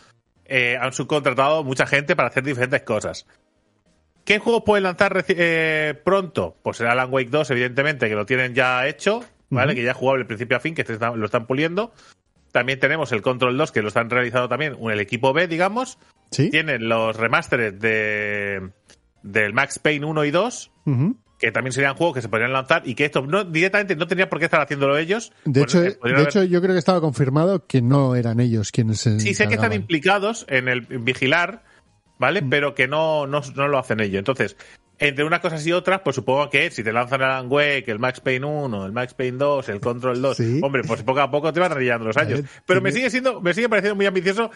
eh, 0.46 0.76
han 0.79 0.93
subcontratado 0.93 1.62
mucha 1.62 1.87
gente 1.87 2.17
para 2.17 2.29
hacer 2.29 2.43
diferentes 2.43 2.82
cosas. 2.82 3.25
¿Qué 4.25 4.41
juegos 4.41 4.64
pueden 4.67 4.82
lanzar 4.82 5.25
eh, 5.29 5.94
pronto? 6.05 6.56
Pues 6.64 6.79
será 6.79 6.91
Alan 6.93 7.12
Wake 7.12 7.31
2, 7.31 7.52
evidentemente, 7.52 8.08
que 8.08 8.17
lo 8.17 8.26
tienen 8.26 8.52
ya 8.52 8.85
hecho, 8.88 9.23
¿vale? 9.49 9.76
Que 9.76 9.85
ya 9.85 9.93
es 9.93 9.97
jugable 9.97 10.25
de 10.25 10.29
principio 10.29 10.56
a 10.56 10.61
fin, 10.61 10.75
que 10.75 10.82
este 10.82 10.99
lo 10.99 11.25
están 11.25 11.47
puliendo. 11.47 11.93
También 12.50 12.81
tenemos 12.81 13.12
el 13.12 13.23
Control 13.23 13.56
2, 13.56 13.70
que 13.70 13.81
lo 13.82 13.88
están 13.88 14.11
realizando 14.11 14.49
también 14.49 14.76
el 14.90 15.00
equipo 15.00 15.32
B, 15.32 15.47
digamos. 15.47 15.99
¿Sí? 16.32 16.50
Tienen 16.50 16.88
los 16.88 17.17
remasteres 17.17 17.79
de, 17.79 18.70
del 19.23 19.52
Max 19.52 19.79
Payne 19.79 20.05
1 20.05 20.25
y 20.25 20.31
2, 20.32 20.73
Ujú. 20.87 21.17
Que 21.44 21.52
también 21.52 21.73
serían 21.73 21.94
juegos 21.94 22.14
que 22.17 22.23
se 22.23 22.29
podrían 22.29 22.52
lanzar 22.52 22.82
y 22.87 22.94
que 22.94 23.05
esto 23.05 23.23
no, 23.26 23.44
directamente 23.44 23.96
no 23.96 24.06
tenían 24.06 24.29
por 24.29 24.38
qué 24.38 24.46
estar 24.46 24.61
haciéndolo 24.61 24.96
ellos. 24.96 25.32
De, 25.44 25.62
hecho, 25.62 25.82
eh, 25.82 25.93
podrían 25.93 26.17
de 26.17 26.23
haber- 26.23 26.29
hecho, 26.29 26.44
yo 26.44 26.61
creo 26.61 26.73
que 26.75 26.79
estaba 26.79 27.00
confirmado 27.00 27.67
que 27.67 27.82
no 27.82 28.14
eran 28.17 28.41
ellos 28.41 28.70
quienes 28.73 29.00
se 29.00 29.20
sí, 29.20 29.35
sé 29.35 29.46
que 29.49 29.55
están 29.55 29.73
implicados 29.73 30.46
en 30.49 30.69
el 30.69 30.87
en 30.91 31.05
vigilar, 31.05 31.62
¿vale? 32.19 32.43
Mm. 32.43 32.49
Pero 32.50 32.75
que 32.75 32.88
no, 32.88 33.26
no, 33.26 33.41
no 33.55 33.69
lo 33.69 33.79
hacen 33.79 34.00
ellos. 34.00 34.19
Entonces, 34.19 34.56
entre 34.99 35.25
unas 35.25 35.41
cosas 35.41 35.67
y 35.67 35.73
otras, 35.73 36.00
pues 36.05 36.17
supongo 36.17 36.49
que 36.50 36.70
si 36.70 36.82
te 36.85 36.93
lanzan 36.93 37.20
el 37.20 37.26
Alan 37.26 37.47
Wake, 37.50 37.85
el 37.90 37.99
Max 37.99 38.20
Payne 38.20 38.47
1, 38.47 38.87
el 38.87 38.93
Max 38.93 39.12
Payne 39.14 39.38
2, 39.38 39.69
el 39.69 39.81
Control 39.81 40.23
2, 40.23 40.37
Sí. 40.37 40.61
hombre, 40.62 40.82
pues 40.85 41.02
poco 41.02 41.20
a 41.20 41.31
poco 41.31 41.52
te 41.52 41.61
van 41.61 41.73
rellando 41.73 42.06
los 42.06 42.17
años. 42.17 42.40
ver, 42.43 42.50
Pero 42.64 42.81
me 42.81 42.93
sigue 42.93 43.11
siendo, 43.11 43.40
me 43.40 43.52
sigue 43.55 43.69
pareciendo 43.69 43.97
muy 43.97 44.06
ambicioso. 44.06 44.50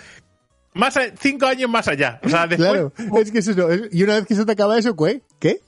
Más 0.74 0.96
a- 0.96 1.14
cinco 1.18 1.46
años 1.46 1.68
más 1.68 1.88
allá. 1.88 2.20
O 2.22 2.28
sea, 2.28 2.46
después, 2.46 2.70
Claro, 2.70 2.92
es 3.20 3.32
que 3.32 3.38
es 3.38 3.48
eso. 3.48 3.68
es- 3.70 3.88
Y 3.90 4.02
una 4.04 4.14
vez 4.16 4.26
que 4.26 4.34
se 4.34 4.44
te 4.46 4.52
acaba 4.52 4.78
eso, 4.78 4.94
¿qué? 4.96 5.22
¿Qué? 5.40 5.60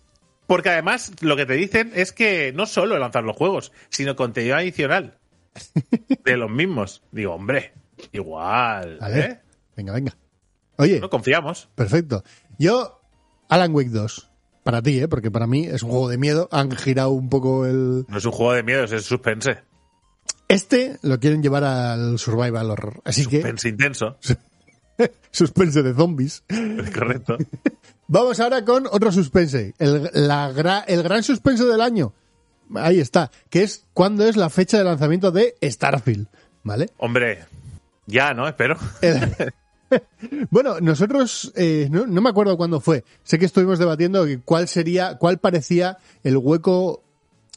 Porque 0.50 0.70
además 0.70 1.12
lo 1.20 1.36
que 1.36 1.46
te 1.46 1.52
dicen 1.52 1.92
es 1.94 2.10
que 2.12 2.52
no 2.52 2.66
solo 2.66 2.98
lanzar 2.98 3.22
los 3.22 3.36
juegos, 3.36 3.70
sino 3.88 4.16
contenido 4.16 4.56
adicional 4.56 5.16
de 6.24 6.36
los 6.36 6.50
mismos. 6.50 7.04
Digo, 7.12 7.34
hombre, 7.34 7.72
igual. 8.10 8.98
Vale. 9.00 9.20
¿eh? 9.20 9.40
Venga, 9.76 9.92
venga. 9.92 10.16
Oye, 10.74 10.98
No 10.98 11.08
confiamos. 11.08 11.68
perfecto. 11.76 12.24
Yo, 12.58 13.00
Alan 13.48 13.72
Wake 13.72 13.90
2. 13.90 14.28
Para 14.64 14.82
ti, 14.82 14.98
¿eh? 14.98 15.06
Porque 15.06 15.30
para 15.30 15.46
mí 15.46 15.66
es 15.66 15.84
un 15.84 15.90
juego 15.90 16.08
de 16.08 16.18
miedo. 16.18 16.48
Han 16.50 16.72
girado 16.72 17.10
un 17.10 17.28
poco 17.28 17.64
el... 17.64 18.04
No 18.08 18.18
es 18.18 18.24
un 18.24 18.32
juego 18.32 18.52
de 18.54 18.64
miedo, 18.64 18.82
es 18.82 19.04
suspense. 19.04 19.58
Este 20.48 20.98
lo 21.02 21.20
quieren 21.20 21.44
llevar 21.44 21.62
al 21.62 22.18
survival 22.18 22.72
horror. 22.72 23.00
Así 23.04 23.24
que... 23.26 23.36
Suspense 23.36 23.68
intenso. 23.68 24.18
Suspense 25.30 25.84
de 25.84 25.94
zombies. 25.94 26.42
Es 26.48 26.90
correcto. 26.90 27.38
Vamos 28.12 28.40
ahora 28.40 28.64
con 28.64 28.88
otro 28.90 29.12
suspense. 29.12 29.72
El, 29.78 30.10
la 30.12 30.52
gra- 30.52 30.82
el 30.88 31.02
gran 31.04 31.22
suspense 31.22 31.64
del 31.64 31.80
año. 31.80 32.12
Ahí 32.74 32.98
está. 32.98 33.30
Que 33.48 33.62
es 33.62 33.84
cuándo 33.94 34.26
es 34.26 34.36
la 34.36 34.50
fecha 34.50 34.78
de 34.78 34.84
lanzamiento 34.84 35.30
de 35.30 35.54
Starfield. 35.62 36.26
¿Vale? 36.64 36.90
Hombre, 36.98 37.44
ya, 38.06 38.34
¿no? 38.34 38.48
Espero. 38.48 38.76
El- 39.00 39.32
bueno, 40.50 40.80
nosotros, 40.80 41.52
eh, 41.54 41.86
no, 41.90 42.04
no 42.06 42.20
me 42.20 42.30
acuerdo 42.30 42.56
cuándo 42.56 42.80
fue. 42.80 43.04
Sé 43.22 43.38
que 43.38 43.46
estuvimos 43.46 43.78
debatiendo 43.78 44.26
cuál 44.44 44.66
sería, 44.66 45.16
cuál 45.16 45.38
parecía 45.38 45.98
el 46.24 46.36
hueco 46.36 47.02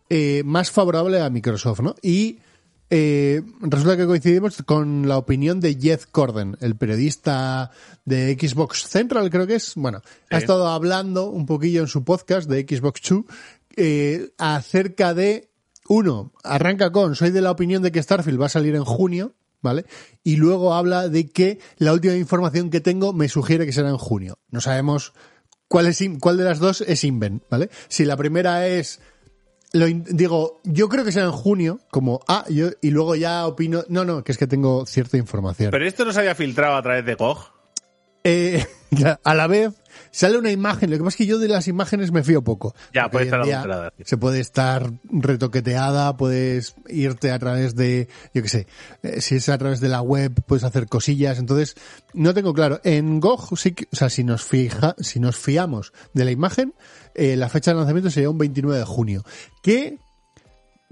eh, 0.09 0.43
más 0.45 0.69
favorable 0.69 1.19
a 1.19 1.29
Microsoft, 1.31 1.79
¿no? 1.81 1.95
Y 2.03 2.39
eh, 2.95 3.41
resulta 3.59 3.97
que 3.97 4.05
coincidimos 4.05 4.61
con 4.67 5.07
la 5.07 5.17
opinión 5.17 5.59
de 5.59 5.79
Jeff 5.81 6.05
Corden, 6.05 6.57
el 6.61 6.75
periodista 6.75 7.71
de 8.05 8.37
Xbox 8.39 8.87
Central, 8.87 9.31
creo 9.31 9.47
que 9.47 9.55
es. 9.55 9.73
Bueno, 9.73 10.03
ha 10.29 10.37
estado 10.37 10.67
hablando 10.67 11.31
un 11.31 11.47
poquillo 11.47 11.81
en 11.81 11.87
su 11.87 12.03
podcast 12.03 12.47
de 12.47 12.61
Xbox 12.61 13.01
2 13.09 13.25
eh, 13.77 14.29
acerca 14.37 15.15
de 15.15 15.49
uno, 15.89 16.33
arranca 16.43 16.91
con, 16.91 17.15
soy 17.15 17.31
de 17.31 17.41
la 17.41 17.49
opinión 17.49 17.81
de 17.81 17.91
que 17.91 18.03
Starfield 18.03 18.39
va 18.39 18.45
a 18.45 18.49
salir 18.49 18.75
en 18.75 18.85
junio, 18.85 19.33
¿vale? 19.63 19.85
Y 20.23 20.35
luego 20.35 20.75
habla 20.75 21.09
de 21.09 21.31
que 21.31 21.57
la 21.79 21.93
última 21.93 22.13
información 22.13 22.69
que 22.69 22.79
tengo 22.79 23.11
me 23.11 23.27
sugiere 23.27 23.65
que 23.65 23.73
será 23.73 23.89
en 23.89 23.97
junio. 23.97 24.37
No 24.51 24.61
sabemos 24.61 25.13
cuál 25.67 25.87
es 25.87 25.99
cuál 26.19 26.37
de 26.37 26.43
las 26.43 26.59
dos 26.59 26.81
es 26.81 27.03
Inven, 27.03 27.41
¿vale? 27.49 27.71
Si 27.87 28.05
la 28.05 28.17
primera 28.17 28.67
es 28.67 28.99
lo 29.73 29.87
digo, 29.87 30.61
yo 30.63 30.87
creo 30.87 31.03
que 31.03 31.11
será 31.11 31.25
en 31.25 31.31
junio, 31.31 31.79
como 31.89 32.21
ah, 32.27 32.45
yo 32.47 32.69
y 32.81 32.91
luego 32.91 33.15
ya 33.15 33.47
opino, 33.47 33.83
no, 33.89 34.05
no, 34.05 34.23
que 34.23 34.31
es 34.31 34.37
que 34.37 34.45
tengo 34.45 34.85
cierta 34.85 35.17
información. 35.17 35.71
Pero 35.71 35.85
esto 35.85 36.05
no 36.05 36.13
se 36.13 36.19
había 36.19 36.35
filtrado 36.35 36.75
a 36.75 36.83
través 36.83 37.05
de 37.05 37.15
GOG. 37.15 37.52
Eh, 38.23 38.65
a 39.23 39.35
la 39.35 39.47
vez 39.47 39.73
sale 40.11 40.37
una 40.37 40.51
imagen, 40.51 40.89
lo 40.91 40.97
que 40.97 41.03
pasa 41.03 41.15
es 41.15 41.17
que 41.17 41.25
yo 41.25 41.39
de 41.39 41.47
las 41.47 41.67
imágenes 41.67 42.11
me 42.11 42.23
fío 42.23 42.43
poco. 42.43 42.75
Ya, 42.93 43.09
puede 43.09 43.25
estar 43.25 43.41
adulterada. 43.41 43.93
Se 44.03 44.17
puede 44.17 44.39
estar 44.39 44.91
retoqueteada, 45.11 46.15
puedes 46.15 46.75
irte 46.87 47.31
a 47.31 47.39
través 47.39 47.75
de, 47.75 48.07
yo 48.33 48.41
qué 48.43 48.49
sé, 48.49 48.67
eh, 49.01 49.21
si 49.21 49.35
es 49.35 49.49
a 49.49 49.57
través 49.57 49.79
de 49.79 49.89
la 49.89 50.01
web 50.01 50.33
puedes 50.45 50.63
hacer 50.63 50.87
cosillas, 50.87 51.39
entonces 51.39 51.75
no 52.13 52.33
tengo 52.33 52.53
claro. 52.53 52.79
En 52.83 53.19
GOG 53.19 53.57
sí 53.57 53.71
que, 53.71 53.87
o 53.91 53.95
sea, 53.95 54.09
si 54.09 54.23
nos 54.23 54.43
fija, 54.43 54.95
si 54.99 55.19
nos 55.19 55.35
fiamos 55.35 55.93
de 56.13 56.25
la 56.25 56.31
imagen, 56.31 56.73
eh, 57.15 57.35
la 57.35 57.49
fecha 57.49 57.71
de 57.71 57.77
lanzamiento 57.77 58.09
sería 58.09 58.29
un 58.29 58.37
29 58.37 58.79
de 58.79 58.85
junio, 58.85 59.23
que 59.61 59.97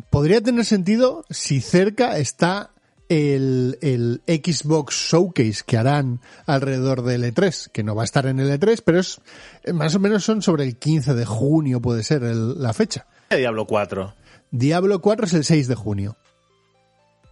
podría 0.09 0.41
tener 0.41 0.65
sentido 0.65 1.25
si 1.29 1.61
cerca 1.61 2.17
está 2.17 2.71
el, 3.11 3.77
el 3.81 4.21
Xbox 4.25 4.95
Showcase 4.95 5.63
que 5.65 5.77
harán 5.77 6.21
alrededor 6.45 7.03
del 7.03 7.23
E3, 7.25 7.69
que 7.71 7.83
no 7.83 7.93
va 7.93 8.03
a 8.03 8.05
estar 8.05 8.25
en 8.25 8.39
el 8.39 8.49
E3, 8.57 8.81
pero 8.85 8.99
es 8.99 9.19
eh, 9.63 9.73
más 9.73 9.93
o 9.95 9.99
menos 9.99 10.23
son 10.23 10.41
sobre 10.41 10.63
el 10.63 10.77
15 10.77 11.13
de 11.13 11.25
junio, 11.25 11.81
puede 11.81 12.03
ser 12.03 12.23
el- 12.23 12.61
la 12.61 12.71
fecha. 12.73 13.05
Diablo 13.29 13.65
4. 13.65 14.13
Diablo 14.51 15.01
4 15.01 15.25
es 15.25 15.33
el 15.33 15.43
6 15.43 15.67
de 15.67 15.75
junio. 15.75 16.15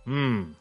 Mm. 0.05 0.53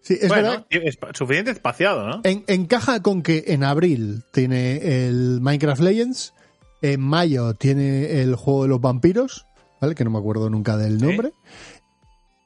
Sí, 0.00 0.18
es 0.20 0.28
bueno, 0.28 0.66
es 0.70 0.98
suficiente 1.14 1.50
espaciado, 1.52 2.06
¿no? 2.08 2.20
En- 2.24 2.44
encaja 2.48 3.00
con 3.02 3.22
que 3.22 3.44
en 3.48 3.62
abril 3.64 4.22
tiene 4.32 5.06
el 5.06 5.40
Minecraft 5.40 5.80
Legends 5.80 6.34
En 6.84 7.00
mayo 7.00 7.54
tiene 7.54 8.20
el 8.22 8.34
juego 8.34 8.64
de 8.64 8.68
los 8.70 8.80
vampiros, 8.80 9.46
¿vale? 9.80 9.94
Que 9.94 10.02
no 10.02 10.10
me 10.10 10.18
acuerdo 10.18 10.50
nunca 10.50 10.76
del 10.76 10.98
nombre. 10.98 11.32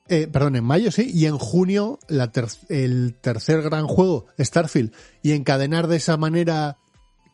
Eh, 0.08 0.28
perdón, 0.32 0.56
en 0.56 0.64
mayo 0.64 0.90
sí, 0.92 1.10
y 1.12 1.26
en 1.26 1.36
junio 1.38 1.98
la 2.08 2.30
ter- 2.30 2.46
el 2.68 3.14
tercer 3.20 3.62
gran 3.62 3.86
juego, 3.86 4.26
Starfield, 4.38 4.92
y 5.22 5.32
encadenar 5.32 5.88
de 5.88 5.96
esa 5.96 6.16
manera 6.16 6.76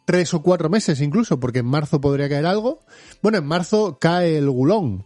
tres 0.07 0.33
o 0.35 0.43
cuatro 0.43 0.69
meses 0.71 1.01
incluso, 1.01 1.39
porque 1.39 1.59
en 1.61 1.67
marzo 1.67 2.01
podría 2.01 2.29
caer 2.29 2.47
algo. 2.47 2.81
Bueno, 3.23 3.39
en 3.39 3.45
marzo 3.47 3.99
cae 4.01 4.37
el 4.39 4.49
Gulón, 4.51 5.05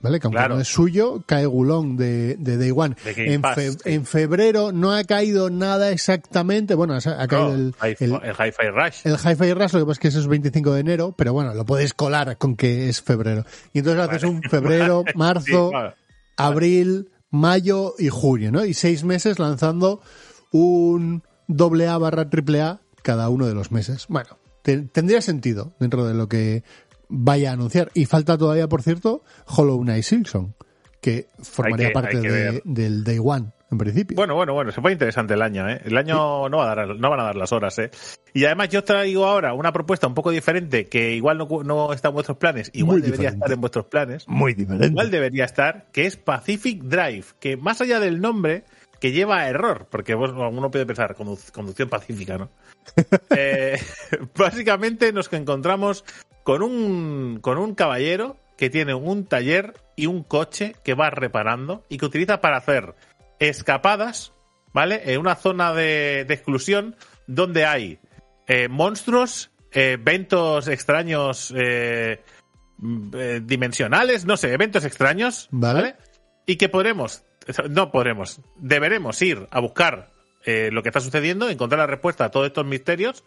¿vale? 0.00 0.20
Que 0.20 0.26
aunque 0.26 0.36
Claro. 0.38 0.54
no 0.56 0.60
es 0.60 0.68
suyo, 0.68 1.24
cae 1.26 1.44
Gulón 1.46 1.96
de, 1.96 2.36
de 2.36 2.56
Day 2.56 2.72
One. 2.76 2.94
De 3.04 3.34
En, 3.34 3.42
fe- 3.42 4.00
febrero 4.04 4.70
no 4.70 4.92
ha 4.92 5.02
caído 5.04 5.50
nada 5.50 5.90
exactamente, 5.90 6.74
bueno, 6.74 6.94
ha 6.94 7.26
caído 7.26 7.48
No, 7.48 7.54
el, 7.54 7.74
Hi- 7.82 7.96
el, 8.04 8.12
el 8.22 8.32
Hi-Fi 8.34 8.68
Rush. 8.70 9.00
el 9.04 9.14
Hi-Fi 9.14 9.54
Rush, 9.54 9.72
lo 9.72 9.80
que 9.80 9.86
pasa 9.86 9.92
es 9.92 9.98
que 9.98 10.08
eso 10.08 10.20
es 10.20 10.26
25 10.28 10.72
de 10.74 10.80
enero, 10.80 11.14
pero 11.16 11.32
bueno, 11.32 11.52
lo 11.54 11.64
puedes 11.66 11.94
colar 11.94 12.36
con 12.38 12.54
que 12.54 12.88
es 12.90 13.00
febrero. 13.02 13.44
Y 13.72 13.78
entonces 13.80 14.06
haces 14.08 14.22
un 14.24 14.42
febrero, 14.42 15.04
marzo, 15.16 15.44
Sí, 15.68 15.70
claro. 15.70 15.94
Abril, 16.38 17.10
mayo 17.30 17.94
y 17.98 18.08
junio, 18.08 18.50
¿no? 18.50 18.64
Y 18.64 18.72
seis 18.72 19.04
meses 19.04 19.38
lanzando 19.38 20.00
un 20.50 21.22
doble 21.46 21.86
A 21.88 21.98
barra 21.98 22.30
triple 22.30 22.62
A 22.62 22.80
cada 23.02 23.28
uno 23.28 23.46
de 23.46 23.54
los 23.54 23.70
meses. 23.70 24.06
Bueno, 24.08 24.38
te- 24.62 24.82
tendría 24.82 25.20
sentido 25.20 25.74
dentro 25.78 26.06
de 26.06 26.14
lo 26.14 26.28
que 26.28 26.62
vaya 27.08 27.50
a 27.50 27.52
anunciar. 27.54 27.90
Y 27.94 28.06
falta 28.06 28.38
todavía, 28.38 28.68
por 28.68 28.82
cierto, 28.82 29.22
Hollow 29.46 29.80
Knight 29.82 30.04
Silksong, 30.04 30.54
que 31.00 31.28
formaría 31.42 31.88
que- 31.88 31.92
parte 31.94 32.20
de- 32.20 32.62
del 32.64 33.04
Day 33.04 33.18
One, 33.22 33.52
en 33.70 33.78
principio. 33.78 34.16
Bueno, 34.16 34.34
bueno, 34.34 34.54
bueno, 34.54 34.72
se 34.72 34.80
pone 34.80 34.92
interesante 34.94 35.34
el 35.34 35.42
año, 35.42 35.68
¿eh? 35.68 35.80
El 35.84 35.96
año 35.96 36.48
no, 36.48 36.58
va 36.58 36.72
a 36.72 36.74
dar, 36.74 36.96
no 36.96 37.10
van 37.10 37.20
a 37.20 37.24
dar 37.24 37.36
las 37.36 37.52
horas, 37.52 37.78
¿eh? 37.78 37.90
Y 38.32 38.44
además 38.44 38.68
yo 38.70 38.82
traigo 38.84 39.26
ahora 39.26 39.52
una 39.54 39.72
propuesta 39.72 40.06
un 40.06 40.14
poco 40.14 40.30
diferente 40.30 40.86
que 40.86 41.14
igual 41.14 41.38
no, 41.38 41.92
está 41.92 42.08
en 42.08 42.14
vuestros 42.14 42.38
planes, 42.38 42.70
igual 42.72 42.98
Muy 42.98 43.02
debería 43.02 43.30
diferente. 43.30 43.44
estar 43.44 43.52
en 43.54 43.60
vuestros 43.60 43.84
planes, 43.86 44.28
Muy 44.28 44.54
diferente. 44.54 44.86
igual 44.86 45.10
debería 45.10 45.44
estar, 45.44 45.86
que 45.92 46.06
es 46.06 46.16
Pacific 46.16 46.82
Drive, 46.82 47.24
que 47.40 47.56
más 47.56 47.80
allá 47.80 48.00
del 48.00 48.20
nombre, 48.20 48.64
que 49.00 49.12
lleva 49.12 49.38
a 49.40 49.48
error, 49.48 49.86
porque 49.90 50.14
uno 50.14 50.70
puede 50.70 50.86
pensar 50.86 51.14
condu- 51.16 51.52
conducción 51.52 51.88
pacífica, 51.88 52.38
¿no? 52.38 52.48
Eh, 53.36 53.78
básicamente 54.36 55.12
nos 55.12 55.32
encontramos 55.32 56.04
con 56.42 56.62
un, 56.62 57.38
con 57.40 57.58
un 57.58 57.74
caballero 57.74 58.36
que 58.56 58.70
tiene 58.70 58.94
un 58.94 59.24
taller 59.26 59.74
y 59.94 60.06
un 60.06 60.22
coche 60.24 60.74
que 60.82 60.94
va 60.94 61.10
reparando 61.10 61.84
y 61.88 61.98
que 61.98 62.06
utiliza 62.06 62.40
para 62.40 62.56
hacer 62.56 62.94
escapadas, 63.38 64.32
¿vale? 64.72 65.12
En 65.12 65.20
una 65.20 65.34
zona 65.34 65.72
de, 65.72 66.24
de 66.26 66.34
exclusión 66.34 66.96
donde 67.26 67.64
hay 67.64 67.98
eh, 68.46 68.68
monstruos, 68.68 69.50
eh, 69.72 69.92
eventos 69.92 70.68
extraños 70.68 71.52
eh, 71.56 72.22
mm, 72.78 73.10
eh, 73.14 73.40
dimensionales, 73.44 74.24
no 74.24 74.36
sé, 74.36 74.52
eventos 74.52 74.84
extraños, 74.84 75.48
Vale. 75.50 75.80
¿vale? 75.80 75.96
Y 76.46 76.56
que 76.56 76.68
podremos, 76.68 77.24
no 77.68 77.92
podremos, 77.92 78.40
deberemos 78.56 79.20
ir 79.22 79.46
a 79.50 79.60
buscar 79.60 80.10
eh, 80.44 80.70
lo 80.72 80.82
que 80.82 80.88
está 80.88 81.00
sucediendo, 81.00 81.50
encontrar 81.50 81.80
la 81.80 81.86
respuesta 81.86 82.24
a 82.24 82.30
todos 82.30 82.46
estos 82.46 82.64
misterios. 82.64 83.24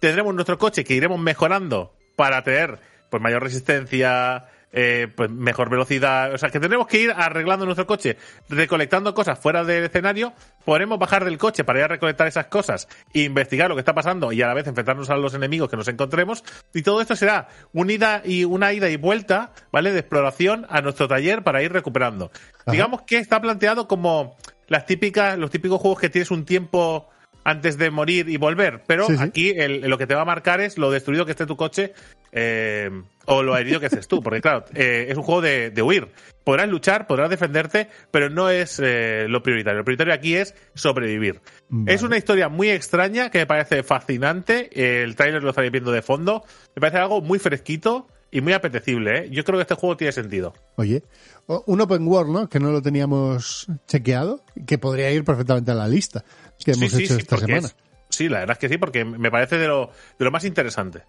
Tendremos 0.00 0.34
nuestro 0.34 0.58
coche 0.58 0.82
que 0.82 0.94
iremos 0.94 1.20
mejorando 1.20 1.94
para 2.16 2.42
tener 2.42 2.80
pues 3.10 3.22
mayor 3.22 3.42
resistencia, 3.42 4.48
eh, 4.72 5.08
pues 5.14 5.30
mejor 5.30 5.68
velocidad. 5.70 6.32
O 6.32 6.38
sea, 6.38 6.50
que 6.50 6.58
tendremos 6.58 6.86
que 6.86 7.00
ir 7.00 7.12
arreglando 7.14 7.66
nuestro 7.66 7.86
coche, 7.86 8.16
recolectando 8.48 9.14
cosas 9.14 9.38
fuera 9.38 9.64
del 9.64 9.84
escenario. 9.84 10.32
Podremos 10.64 10.98
bajar 10.98 11.24
del 11.24 11.38
coche 11.38 11.64
para 11.64 11.80
ir 11.80 11.84
a 11.84 11.88
recolectar 11.88 12.26
esas 12.26 12.46
cosas 12.46 12.88
e 13.12 13.22
investigar 13.22 13.68
lo 13.68 13.76
que 13.76 13.80
está 13.80 13.94
pasando 13.94 14.32
y 14.32 14.40
a 14.42 14.46
la 14.46 14.54
vez 14.54 14.66
enfrentarnos 14.66 15.10
a 15.10 15.16
los 15.16 15.34
enemigos 15.34 15.68
que 15.68 15.76
nos 15.76 15.88
encontremos. 15.88 16.42
Y 16.72 16.82
todo 16.82 17.00
esto 17.00 17.16
será 17.16 17.48
una 17.72 17.92
ida 17.92 18.22
y, 18.24 18.44
una 18.44 18.72
ida 18.72 18.88
y 18.88 18.96
vuelta, 18.96 19.52
¿vale? 19.70 19.92
De 19.92 20.00
exploración 20.00 20.66
a 20.70 20.80
nuestro 20.80 21.06
taller 21.06 21.42
para 21.42 21.62
ir 21.62 21.72
recuperando. 21.72 22.30
Digamos 22.66 23.02
que 23.02 23.18
está 23.18 23.40
planteado 23.40 23.88
como 23.88 24.36
las 24.68 24.86
típicas, 24.86 25.36
los 25.36 25.50
típicos 25.50 25.80
juegos 25.80 26.00
que 26.00 26.08
tienes 26.08 26.30
un 26.30 26.46
tiempo 26.46 27.11
antes 27.44 27.78
de 27.78 27.90
morir 27.90 28.28
y 28.28 28.36
volver. 28.36 28.82
Pero 28.86 29.06
Sí, 29.06 29.16
sí. 29.16 29.22
aquí 29.22 29.50
el- 29.50 29.80
lo 29.88 29.98
que 29.98 30.06
te 30.06 30.14
va 30.14 30.22
a 30.22 30.24
marcar 30.26 30.60
es 30.60 30.78
lo 30.78 30.90
destruido 30.90 31.24
que 31.24 31.32
esté 31.32 31.46
tu 31.46 31.56
coche 31.56 31.92
eh, 32.32 32.90
o 33.26 33.42
lo 33.42 33.56
herido 33.56 33.78
que 33.80 33.86
estés 33.86 34.08
tú. 34.08 34.22
Porque 34.22 34.40
claro, 34.40 34.64
eh, 34.74 35.06
es 35.08 35.16
un 35.16 35.22
juego 35.22 35.40
de, 35.42 35.70
de 35.70 35.82
huir. 35.82 36.08
Podrás 36.44 36.68
luchar, 36.68 37.06
podrás 37.06 37.30
defenderte, 37.30 37.88
pero 38.10 38.30
no 38.30 38.48
es 38.50 38.80
eh, 38.82 39.26
lo 39.28 39.42
prioritario. 39.42 39.78
Lo 39.78 39.84
prioritario 39.84 40.14
aquí 40.14 40.34
es 40.34 40.54
sobrevivir. 40.74 41.40
Vale. 41.68 41.94
Es 41.94 42.02
una 42.02 42.16
historia 42.16 42.48
muy 42.48 42.70
extraña 42.70 43.30
que 43.30 43.38
me 43.38 43.46
parece 43.46 43.82
fascinante. 43.82 45.02
El 45.02 45.14
tráiler 45.16 45.42
lo 45.42 45.50
estaréis 45.50 45.72
viendo 45.72 45.92
de 45.92 46.02
fondo. 46.02 46.44
Me 46.74 46.80
parece 46.80 46.98
algo 46.98 47.20
muy 47.20 47.38
fresquito 47.38 48.06
y 48.32 48.40
muy 48.40 48.52
apetecible. 48.54 49.18
¿eh? 49.26 49.30
Yo 49.30 49.44
creo 49.44 49.58
que 49.58 49.62
este 49.62 49.74
juego 49.76 49.96
tiene 49.96 50.10
sentido. 50.12 50.52
Oye, 50.76 51.04
un 51.46 51.80
open 51.80 52.08
world, 52.08 52.32
¿no? 52.32 52.48
Que 52.48 52.58
no 52.58 52.72
lo 52.72 52.82
teníamos 52.82 53.66
chequeado, 53.86 54.42
que 54.66 54.78
podría 54.78 55.10
ir 55.12 55.22
perfectamente 55.24 55.70
a 55.70 55.74
la 55.74 55.86
lista 55.86 56.24
que 56.64 56.72
hemos 56.72 56.92
hecho 56.94 57.14
esta 57.16 57.36
semana. 57.36 57.66
es- 57.68 57.76
sí, 58.08 58.28
la 58.28 58.40
verdad 58.40 58.54
es 58.54 58.58
que 58.58 58.68
sí, 58.68 58.78
porque 58.78 59.04
me 59.04 59.30
parece 59.30 59.58
de 59.58 59.68
lo, 59.68 59.90
de 60.18 60.24
lo 60.24 60.30
más 60.30 60.44
interesante. 60.44 61.02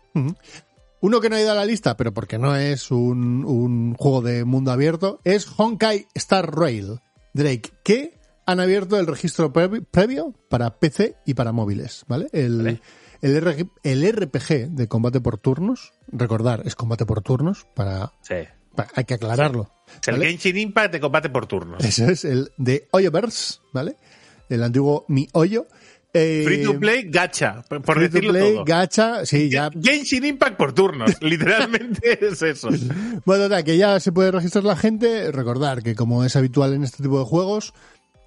Uno 1.01 1.19
que 1.19 1.29
no 1.29 1.35
ha 1.35 1.41
ido 1.41 1.51
a 1.51 1.55
la 1.55 1.65
lista, 1.65 1.97
pero 1.97 2.13
porque 2.13 2.37
no 2.37 2.55
es 2.55 2.89
un, 2.91 3.43
un 3.45 3.93
juego 3.95 4.21
de 4.21 4.45
mundo 4.45 4.71
abierto, 4.71 5.19
es 5.25 5.47
Honkai 5.57 6.07
Star 6.13 6.55
Rail 6.55 6.99
Drake, 7.33 7.71
que 7.83 8.19
han 8.45 8.59
abierto 8.61 8.97
el 8.99 9.07
registro 9.07 9.51
previ- 9.51 9.85
previo 9.89 10.33
para 10.49 10.77
PC 10.79 11.15
y 11.25 11.33
para 11.33 11.51
móviles, 11.51 12.03
¿vale? 12.07 12.27
El, 12.31 12.57
Vale. 12.57 12.81
El, 13.23 13.41
RG 13.41 13.67
el 13.83 14.11
RPG 14.13 14.69
de 14.69 14.87
combate 14.87 15.19
por 15.21 15.37
turnos, 15.39 15.93
recordar, 16.11 16.61
es 16.65 16.75
combate 16.75 17.05
por 17.07 17.21
turnos, 17.21 17.65
para, 17.73 18.11
Sí. 18.21 18.35
para- 18.75 18.89
hay 18.95 19.05
que 19.05 19.15
aclararlo. 19.15 19.71
Es 20.01 20.07
el 20.09 20.15
¿vale? 20.15 20.27
Genshin 20.29 20.57
Impact 20.57 20.93
de 20.93 20.99
combate 20.99 21.29
por 21.29 21.47
turnos. 21.47 21.83
Eso 21.83 22.05
es 22.09 22.23
el 22.25 22.51
de 22.57 22.87
Hoyoverse, 22.91 23.55
¿vale? 23.73 23.95
El 24.49 24.61
antiguo 24.63 25.05
Mi 25.07 25.27
Hoyo. 25.33 25.65
Eh, 26.15 26.43
Free 26.45 26.61
to 26.63 26.79
play, 26.79 27.09
gacha, 27.09 27.63
por 27.67 27.81
free 27.83 28.07
to 28.07 28.19
play, 28.19 28.53
todo. 28.53 28.65
gacha, 28.65 29.25
sí, 29.25 29.49
ya 29.49 29.71
Genshin 29.81 30.23
Impact 30.23 30.57
por 30.57 30.71
turnos, 30.73 31.11
literalmente 31.21 32.23
es 32.27 32.39
eso. 32.43 32.69
Bueno, 33.25 33.45
total, 33.45 33.63
que 33.63 33.77
ya 33.77 33.99
se 33.99 34.11
puede 34.11 34.29
registrar 34.31 34.63
la 34.63 34.75
gente. 34.75 35.31
Recordar 35.31 35.81
que 35.81 35.95
como 35.95 36.23
es 36.23 36.35
habitual 36.35 36.73
en 36.75 36.83
este 36.83 37.01
tipo 37.01 37.17
de 37.17 37.25
juegos, 37.25 37.73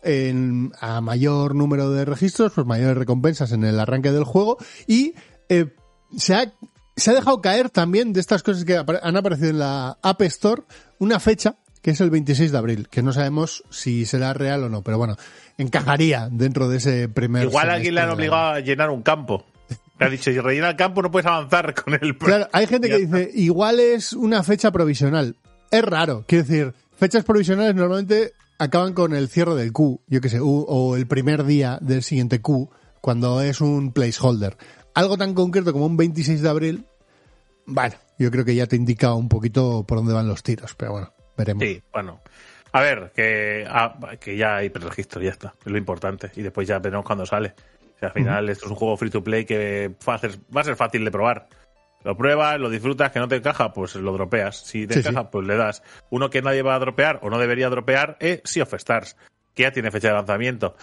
en, 0.07 0.73
a 0.81 1.01
mayor 1.01 1.55
número 1.55 1.91
de 1.91 2.05
registros, 2.05 2.53
pues 2.55 2.67
mayores 2.67 2.97
recompensas 2.97 3.53
en 3.53 3.65
el 3.65 3.79
arranque 3.79 4.13
del 4.13 4.25
juego. 4.25 4.57
Y 4.87 5.15
eh, 5.49 5.75
se, 6.17 6.35
ha, 6.35 6.53
se 6.97 7.11
ha 7.11 7.15
dejado 7.15 7.41
caer 7.41 7.71
también 7.71 8.13
de 8.13 8.21
estas 8.21 8.43
cosas 8.43 8.65
que 8.65 8.77
han 8.77 9.17
aparecido 9.17 9.51
en 9.51 9.59
la 9.59 9.99
App 10.03 10.23
Store 10.23 10.63
una 10.99 11.21
fecha 11.21 11.57
que 11.83 11.93
es 11.93 12.01
el 12.01 12.11
26 12.11 12.51
de 12.51 12.59
abril, 12.59 12.89
que 12.89 13.01
no 13.01 13.13
sabemos 13.13 13.63
si 13.71 14.07
será 14.07 14.33
real 14.33 14.65
o 14.65 14.69
no, 14.69 14.83
pero 14.83 14.99
bueno, 14.99 15.17
encajaría 15.57 16.29
dentro 16.33 16.69
de 16.69 16.79
ese 16.79 17.09
primer 17.09 17.45
Igual 17.45 17.71
alguien 17.71 17.95
le 17.95 18.01
han 18.01 18.11
obligado 18.11 18.55
a 18.55 18.59
llenar 18.59 18.91
un 18.91 19.03
campo. 19.03 19.47
Le 20.01 20.07
ha 20.07 20.11
dicho, 20.11 20.33
si 20.33 20.41
rellena 20.41 20.71
el 20.71 20.77
campo 20.77 21.01
no 21.01 21.13
puedes 21.13 21.27
avanzar 21.27 21.75
con 21.75 21.95
el... 21.95 22.19
Claro, 22.19 22.49
hay 22.53 22.67
gente 22.67 22.89
que 22.89 22.99
dice, 22.99 23.31
igual 23.35 23.79
es 23.79 24.13
una 24.15 24.43
fecha 24.43 24.73
provisional. 24.73 25.37
Es 25.71 25.83
raro, 25.85 26.25
quiero 26.27 26.45
decir, 26.45 26.75
fechas 26.99 27.23
provisionales 27.23 27.77
normalmente 27.77 28.33
acaban 28.59 28.93
con 28.95 29.15
el 29.15 29.29
cierre 29.29 29.55
del 29.55 29.73
Q, 29.73 30.03
yo 30.07 30.21
que 30.21 30.29
sé, 30.29 30.41
u- 30.41 30.65
o 30.69 30.97
el 30.97 31.07
primer 31.07 31.45
día 31.45 31.79
del 31.81 32.03
siguiente 32.03 32.41
Q, 32.41 32.71
cuando 33.01 33.41
es 33.43 33.61
un 33.61 33.93
placeholder. 33.93 34.57
Algo 34.95 35.17
tan 35.19 35.35
concreto 35.35 35.73
como 35.73 35.87
un 35.87 35.97
26 35.97 36.43
de 36.43 36.49
abril, 36.49 36.87
bueno, 37.67 37.95
yo 38.19 38.31
creo 38.31 38.45
que 38.45 38.55
ya 38.55 38.67
te 38.67 38.77
indica 38.77 39.15
un 39.15 39.29
poquito 39.29 39.85
por 39.87 39.99
dónde 39.99 40.15
van 40.15 40.29
los 40.29 40.43
tiros, 40.43 40.75
pero 40.75 40.93
bueno, 40.93 41.13
veremos. 41.37 41.63
Sí, 41.65 41.83
bueno. 41.93 42.21
A 42.73 42.81
ver, 42.81 43.13
que, 43.15 43.65
ah, 43.69 43.99
que 44.21 44.37
ya 44.37 44.57
hay 44.57 44.69
preregistro, 44.71 45.23
ya 45.23 45.31
está. 45.31 45.55
Es 45.65 45.73
lo 45.73 45.79
importante. 45.79 46.31
Y 46.37 46.43
después 46.43 46.69
ya 46.69 46.79
veremos 46.79 47.07
cuando 47.07 47.25
sale. 47.25 47.55
O 47.97 47.99
sea, 47.99 48.09
al 48.09 48.15
final 48.15 48.49
esto 48.51 48.67
es 48.67 48.71
un 48.71 48.77
juego 48.77 48.97
free 48.99 49.09
to 49.11 49.25
play 49.25 49.47
que 49.47 49.95
va 50.07 50.15
a, 50.15 50.19
ser, 50.19 50.33
va 50.55 50.61
a 50.61 50.65
ser 50.65 50.77
fácil 50.77 51.03
de 51.05 51.11
probar. 51.11 51.49
Lo 52.07 52.17
pruebas, 52.17 52.61
lo 52.61 52.71
disfrutas, 52.71 53.11
que 53.11 53.19
no 53.19 53.27
te 53.27 53.35
encaja, 53.37 53.73
pues 53.73 53.97
lo 53.97 54.13
dropeas. 54.13 54.59
Si 54.65 54.87
te 54.87 54.95
Sí, 54.95 55.01
encaja, 55.01 55.23
sí. 55.23 55.29
pues 55.33 55.45
le 55.47 55.57
das. 55.57 55.83
Uno 56.09 56.31
que 56.31 56.41
nadie 56.41 56.63
va 56.63 56.77
a 56.77 56.79
dropear 56.79 57.19
o 57.23 57.31
no 57.31 57.39
debería 57.39 57.69
dropear 57.69 58.17
es 58.21 58.43
Sea 58.45 58.63
of 58.63 58.73
Stars, 58.75 59.17
que 59.55 59.65
ya 59.65 59.73
tiene 59.73 59.91
fecha 59.91 60.09
de 60.09 60.15
lanzamiento. 60.15 60.77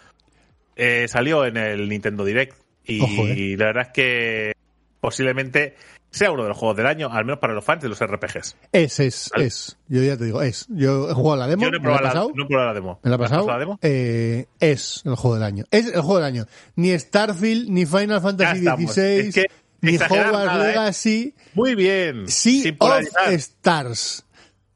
Eh, 0.76 1.08
salió 1.08 1.46
en 1.46 1.56
el 1.56 1.88
Nintendo 1.88 2.26
Direct 2.26 2.58
y 2.84 3.00
Ojo, 3.02 3.26
eh. 3.28 3.56
la 3.58 3.68
verdad 3.68 3.84
es 3.88 3.94
que 3.94 4.52
posiblemente 5.00 5.76
sea 6.10 6.30
uno 6.32 6.44
de 6.44 6.50
los 6.50 6.58
juegos 6.58 6.78
del 6.78 6.86
año, 6.88 7.10
al 7.12 7.26
menos 7.26 7.40
para 7.40 7.54
los 7.54 7.64
fans 7.66 7.82
de 7.82 7.90
los 7.90 8.00
RPGs. 8.00 8.56
Es, 8.72 9.00
es, 9.00 9.30
Vale. 9.34 9.46
es. 9.48 9.78
Yo 9.88 10.04
ya 10.04 10.16
te 10.18 10.26
digo, 10.26 10.42
es. 10.42 10.68
Yo 10.70 11.10
he 11.10 11.14
jugado 11.14 11.38
la 11.40 11.48
demo, 11.48 11.64
Yo 11.64 11.72
no 11.72 11.78
he 11.78 11.80
la 11.80 11.84
probado, 11.84 12.04
la, 12.04 12.10
pasado. 12.10 12.32
no 12.36 12.44
he 12.44 12.48
probado 12.48 12.68
la 12.68 12.74
demo. 12.74 13.00
Me 13.02 13.10
la 13.10 13.16
ha 13.16 13.20
¿Has 13.20 13.30
pasado. 13.32 13.48
la 13.48 13.58
demo? 13.60 13.80
Eh, 13.82 14.46
es 14.60 15.02
el 15.06 15.16
juego 15.16 15.36
del 15.36 15.44
año. 15.44 15.64
Es 15.72 15.86
el 15.88 16.02
juego 16.02 16.18
del 16.18 16.26
año. 16.26 16.46
Ni 16.76 16.98
Starfield, 17.00 17.70
ni 17.70 17.86
Final 17.86 18.22
Fantasy. 18.22 18.62
XVI, 18.66 19.02
Es 19.30 19.36
que 19.36 19.44
ni 19.84 19.98
Hogwarts 19.98 20.32
nada, 20.32 20.66
¿eh? 20.66 20.68
Legacy, 20.70 21.36
Muy 21.54 21.76
bien. 21.76 22.28
Sea 22.28 22.64
Sin 22.64 22.78
of. 22.80 23.04
Stars. 23.30 24.26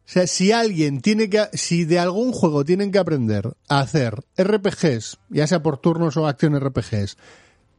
O 0.07 0.09
sea, 0.09 0.27
si 0.27 0.51
alguien 0.51 1.01
tiene 1.01 1.29
que, 1.29 1.45
si 1.53 1.83
de 1.83 1.99
algún 1.99 2.31
juego 2.31 2.63
tienen 2.63 2.91
que 2.91 2.99
aprender 2.99 3.53
a 3.67 3.79
hacer 3.79 4.23
RPGs, 4.37 5.17
ya 5.29 5.47
sea 5.47 5.61
por 5.61 5.79
turnos 5.79 6.15
o 6.15 6.27
acción 6.27 6.57
RPGs, 6.57 7.17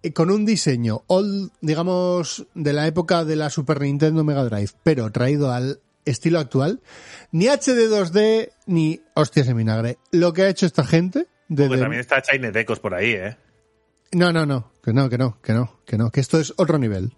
eh, 0.03 0.13
con 0.13 0.31
un 0.31 0.45
diseño 0.45 1.05
old, 1.07 1.51
digamos, 1.63 2.47
de 2.55 2.73
la 2.73 2.87
época 2.87 3.25
de 3.25 3.37
la 3.37 3.49
Super 3.49 3.81
Nintendo 3.81 4.25
Mega 4.25 4.45
Drive, 4.45 4.73
pero 4.83 5.11
traído 5.11 5.53
al 5.53 5.81
estilo 6.05 6.39
actual, 6.39 6.81
ni 7.33 7.47
HD 7.47 7.89
2D 7.89 8.51
ni 8.67 9.01
hostias 9.15 9.49
en 9.49 9.57
vinagre. 9.57 9.99
Lo 10.13 10.33
que 10.33 10.43
ha 10.43 10.49
hecho 10.49 10.67
esta 10.67 10.85
gente... 10.85 11.27
Porque 11.49 11.79
también 11.79 12.01
está 12.01 12.21
Chine 12.21 12.53
Decos 12.53 12.79
por 12.79 12.95
ahí, 12.95 13.13
¿eh? 13.13 13.37
No, 14.13 14.33
no, 14.33 14.45
no, 14.45 14.71
que 14.89 14.95
no, 14.95 15.11
que 15.11 15.19
no, 15.19 15.39
que 15.43 15.53
no, 15.53 15.81
que 15.85 15.99
no, 15.99 16.11
que 16.11 16.21
esto 16.21 16.41
es 16.41 16.55
otro 16.57 16.79
nivel 16.79 17.13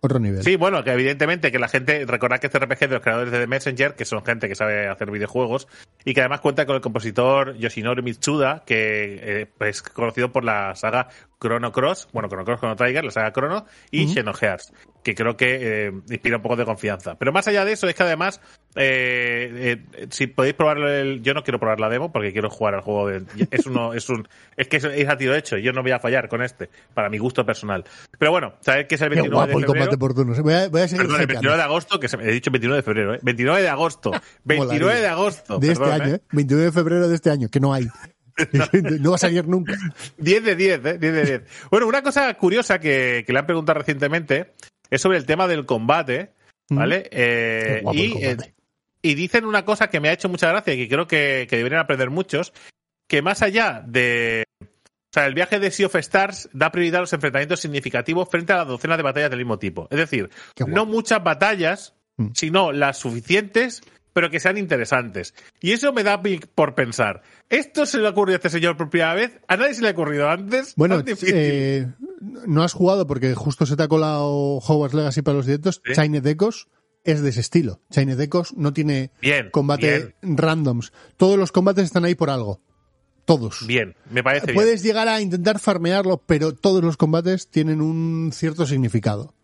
otro 0.00 0.18
nivel. 0.18 0.42
Sí, 0.42 0.56
bueno, 0.56 0.82
que 0.82 0.92
evidentemente 0.92 1.52
que 1.52 1.58
la 1.58 1.68
gente, 1.68 2.06
recordad 2.06 2.38
que 2.38 2.46
este 2.46 2.58
RPG 2.58 2.78
de 2.78 2.88
los 2.88 3.02
creadores 3.02 3.30
de 3.30 3.40
The 3.40 3.46
Messenger, 3.46 3.94
que 3.94 4.06
son 4.06 4.24
gente 4.24 4.48
que 4.48 4.54
sabe 4.54 4.88
hacer 4.88 5.10
videojuegos, 5.10 5.68
y 6.04 6.14
que 6.14 6.20
además 6.20 6.40
cuenta 6.40 6.66
con 6.66 6.76
el 6.76 6.82
compositor 6.82 7.56
Yoshinori 7.56 8.02
Mitsuda, 8.02 8.62
que 8.64 9.14
es 9.14 9.20
eh, 9.22 9.50
pues, 9.56 9.82
conocido 9.82 10.32
por 10.32 10.44
la 10.44 10.74
saga 10.74 11.08
Chrono 11.40 11.72
Cross, 11.72 12.08
bueno, 12.12 12.28
Chrono 12.28 12.44
Cross, 12.44 12.60
Chrono 12.60 12.76
Trigger, 12.76 13.04
la 13.04 13.10
saga 13.10 13.32
Chrono, 13.32 13.64
y 13.90 14.06
Xenogears, 14.08 14.72
que 15.02 15.14
creo 15.14 15.36
que 15.36 15.86
eh, 15.86 15.92
inspira 16.10 16.36
un 16.36 16.42
poco 16.42 16.56
de 16.56 16.66
confianza. 16.66 17.14
Pero 17.14 17.32
más 17.32 17.48
allá 17.48 17.64
de 17.64 17.72
eso, 17.72 17.88
es 17.88 17.94
que 17.94 18.02
además, 18.02 18.40
eh, 18.76 19.80
eh, 19.94 20.06
si 20.10 20.26
podéis 20.26 20.54
probarlo, 20.54 20.90
el, 20.90 21.22
yo 21.22 21.32
no 21.32 21.42
quiero 21.42 21.58
probar 21.58 21.80
la 21.80 21.88
demo 21.88 22.12
porque 22.12 22.32
quiero 22.32 22.50
jugar 22.50 22.74
al 22.74 22.82
juego. 22.82 23.08
De, 23.08 23.24
es 23.50 23.66
uno, 23.66 23.94
es 23.94 24.08
un, 24.10 24.28
es 24.56 24.68
que 24.68 24.76
es, 24.76 25.08
a 25.08 25.16
tiro 25.16 25.34
hecho. 25.34 25.56
Yo 25.56 25.72
no 25.72 25.82
voy 25.82 25.92
a 25.92 25.98
fallar 25.98 26.28
con 26.28 26.42
este, 26.42 26.68
para 26.92 27.08
mi 27.08 27.16
gusto 27.16 27.46
personal. 27.46 27.84
Pero 28.18 28.30
bueno, 28.30 28.52
sabéis 28.60 28.86
que 28.86 28.96
es 28.96 29.00
el 29.00 29.08
29 29.08 29.46
de 29.46 29.52
febrero. 29.52 29.72
Voy 30.42 30.52
a, 30.52 30.68
voy 30.68 30.82
a 30.82 30.88
seguir 30.88 31.06
Perdón, 31.06 31.22
el 31.22 31.26
29 31.26 31.56
de 31.56 31.62
agosto, 31.62 31.98
que 31.98 32.08
se, 32.08 32.16
he 32.16 32.32
dicho 32.32 32.50
29 32.50 32.76
de 32.76 32.82
febrero, 32.82 33.14
¿eh? 33.14 33.18
29 33.22 33.62
de 33.62 33.68
agosto. 33.68 34.12
29 34.44 35.00
de 35.00 35.08
agosto. 35.08 35.58
De 35.58 35.72
este 35.92 36.02
año, 36.02 36.14
¿eh? 36.14 36.22
29 36.32 36.64
de 36.66 36.72
febrero 36.72 37.08
de 37.08 37.14
este 37.14 37.30
año, 37.30 37.48
que 37.48 37.60
no 37.60 37.72
hay. 37.72 37.88
no 39.00 39.10
va 39.10 39.16
a 39.16 39.18
salir 39.18 39.46
nunca. 39.46 39.74
10 40.18 40.44
de 40.44 40.56
10, 40.56 40.84
¿eh? 40.84 40.98
10 40.98 41.00
de 41.00 41.24
10. 41.24 41.42
Bueno, 41.70 41.86
una 41.86 42.02
cosa 42.02 42.32
curiosa 42.34 42.78
que, 42.78 43.24
que 43.26 43.32
le 43.32 43.38
han 43.38 43.46
preguntado 43.46 43.78
recientemente 43.78 44.54
es 44.90 45.00
sobre 45.00 45.18
el 45.18 45.26
tema 45.26 45.46
del 45.46 45.66
combate, 45.66 46.32
mm. 46.68 46.76
¿vale? 46.76 47.08
Eh, 47.10 47.82
y, 47.92 48.24
eh, 48.24 48.36
y 49.02 49.14
dicen 49.14 49.44
una 49.44 49.64
cosa 49.64 49.88
que 49.88 50.00
me 50.00 50.08
ha 50.08 50.12
hecho 50.12 50.28
mucha 50.28 50.48
gracia 50.48 50.74
y 50.74 50.78
que 50.78 50.88
creo 50.88 51.06
que, 51.06 51.46
que 51.48 51.56
deberían 51.56 51.80
aprender 51.80 52.10
muchos, 52.10 52.52
que 53.08 53.22
más 53.22 53.42
allá 53.42 53.82
de... 53.86 54.44
O 54.60 55.12
sea, 55.12 55.26
el 55.26 55.34
viaje 55.34 55.58
de 55.58 55.72
Sea 55.72 55.86
of 55.86 55.96
Stars 55.96 56.48
da 56.52 56.70
prioridad 56.70 56.98
a 56.98 57.00
los 57.00 57.12
enfrentamientos 57.12 57.58
significativos 57.58 58.28
frente 58.28 58.52
a 58.52 58.58
la 58.58 58.64
docena 58.64 58.96
de 58.96 59.02
batallas 59.02 59.30
del 59.30 59.40
mismo 59.40 59.58
tipo. 59.58 59.88
Es 59.90 59.98
decir, 59.98 60.30
no 60.68 60.86
muchas 60.86 61.22
batallas, 61.24 61.96
mm. 62.16 62.28
sino 62.34 62.70
las 62.70 62.98
suficientes 62.98 63.82
pero 64.12 64.30
que 64.30 64.40
sean 64.40 64.58
interesantes. 64.58 65.34
Y 65.60 65.72
eso 65.72 65.92
me 65.92 66.02
da 66.02 66.20
por 66.54 66.74
pensar. 66.74 67.22
¿Esto 67.48 67.86
se 67.86 67.98
le 67.98 68.06
ha 68.06 68.10
ocurrido 68.10 68.36
a 68.36 68.38
este 68.38 68.50
señor 68.50 68.76
por 68.76 68.90
primera 68.90 69.14
vez? 69.14 69.40
¿A 69.48 69.56
nadie 69.56 69.74
se 69.74 69.82
le 69.82 69.88
ha 69.88 69.92
ocurrido 69.92 70.28
antes? 70.28 70.74
Bueno, 70.76 71.02
eh, 71.06 71.86
no 72.46 72.62
has 72.62 72.72
jugado 72.72 73.06
porque 73.06 73.34
justo 73.34 73.66
se 73.66 73.76
te 73.76 73.82
ha 73.82 73.88
colado 73.88 74.58
Hogwarts 74.58 74.94
Legacy 74.94 75.22
para 75.22 75.36
los 75.36 75.46
directos. 75.46 75.82
¿Sí? 75.84 76.08
Decos 76.20 76.68
es 77.04 77.22
de 77.22 77.30
ese 77.30 77.40
estilo. 77.40 77.80
Chine 77.90 78.16
Decos 78.16 78.54
no 78.56 78.72
tiene 78.72 79.10
combate 79.52 80.14
randoms. 80.22 80.92
Todos 81.16 81.38
los 81.38 81.52
combates 81.52 81.84
están 81.84 82.04
ahí 82.04 82.14
por 82.14 82.30
algo. 82.30 82.60
Todos. 83.24 83.66
Bien, 83.66 83.94
me 84.10 84.22
parece 84.22 84.52
Puedes 84.54 84.82
llegar 84.82 85.06
a 85.08 85.20
intentar 85.20 85.58
farmearlo, 85.60 86.22
pero 86.26 86.54
todos 86.54 86.82
los 86.82 86.96
combates 86.96 87.48
tienen 87.48 87.80
un 87.80 88.32
cierto 88.32 88.66
significado. 88.66 89.34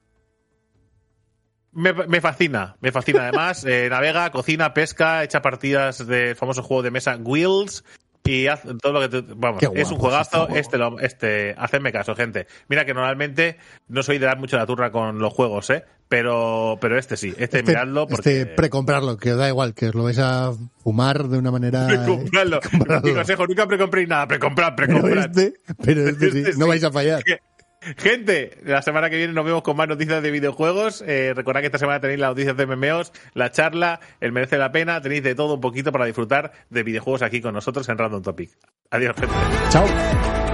Me, 1.76 1.92
me, 1.92 2.20
fascina, 2.20 2.76
me 2.80 2.90
fascina. 2.90 3.24
Además, 3.24 3.64
eh, 3.66 3.88
navega, 3.90 4.30
cocina, 4.30 4.72
pesca, 4.72 5.22
echa 5.22 5.42
partidas 5.42 6.06
del 6.06 6.34
famoso 6.34 6.62
juego 6.62 6.82
de 6.82 6.90
mesa 6.90 7.16
Wheels 7.16 7.84
y 8.26 8.46
hace 8.48 8.74
todo 8.74 8.92
lo 8.92 9.08
que 9.08 9.24
vamos, 9.36 9.62
es 9.74 9.90
un 9.90 9.98
juegazo, 9.98 10.48
este, 10.48 10.78
lo, 10.78 10.98
este, 10.98 11.54
hacedme 11.56 11.92
caso, 11.92 12.14
gente. 12.16 12.46
Mira 12.68 12.84
que 12.84 12.94
normalmente 12.94 13.58
no 13.88 14.02
soy 14.02 14.18
de 14.18 14.26
dar 14.26 14.38
mucho 14.38 14.56
la 14.56 14.66
turra 14.66 14.90
con 14.90 15.18
los 15.18 15.32
juegos, 15.32 15.70
eh, 15.70 15.84
pero, 16.08 16.78
pero 16.80 16.98
este 16.98 17.16
sí, 17.16 17.28
este, 17.38 17.58
este 17.58 17.62
miradlo 17.62 18.06
porque... 18.06 18.40
Este 18.40 18.54
precomprarlo, 18.54 19.16
que 19.16 19.32
os 19.32 19.38
da 19.38 19.48
igual, 19.48 19.74
que 19.74 19.88
os 19.88 19.94
lo 19.94 20.04
vais 20.04 20.18
a 20.18 20.52
fumar 20.82 21.28
de 21.28 21.38
una 21.38 21.50
manera... 21.50 21.86
Precomprarlo. 21.86 22.60
Mi 23.04 23.14
consejo, 23.14 23.46
nunca 23.46 23.66
precompréis 23.66 24.08
nada, 24.08 24.26
precomprad, 24.26 24.74
precomprad. 24.74 25.30
Pero 25.32 25.42
este, 25.42 25.60
pero 25.82 26.08
este, 26.08 26.30
sí, 26.32 26.38
este 26.38 26.56
no 26.58 26.66
vais 26.66 26.82
a 26.82 26.90
fallar. 26.90 27.22
Gente, 27.96 28.58
la 28.64 28.82
semana 28.82 29.10
que 29.10 29.16
viene 29.16 29.32
nos 29.32 29.44
vemos 29.44 29.62
con 29.62 29.76
más 29.76 29.88
noticias 29.88 30.22
de 30.22 30.30
videojuegos. 30.30 31.02
Eh, 31.06 31.32
recordad 31.34 31.60
que 31.60 31.66
esta 31.66 31.78
semana 31.78 32.00
tenéis 32.00 32.18
las 32.18 32.30
noticias 32.30 32.56
de 32.56 32.66
MMOs, 32.66 33.12
la 33.34 33.50
charla, 33.50 34.00
el 34.20 34.32
merece 34.32 34.58
la 34.58 34.72
pena. 34.72 35.00
Tenéis 35.00 35.22
de 35.22 35.34
todo 35.34 35.54
un 35.54 35.60
poquito 35.60 35.92
para 35.92 36.04
disfrutar 36.04 36.52
de 36.70 36.82
videojuegos 36.82 37.22
aquí 37.22 37.40
con 37.40 37.54
nosotros 37.54 37.88
en 37.88 37.98
Random 37.98 38.22
Topic. 38.22 38.50
Adiós, 38.90 39.14
gente. 39.16 39.34
Chao. 39.70 40.45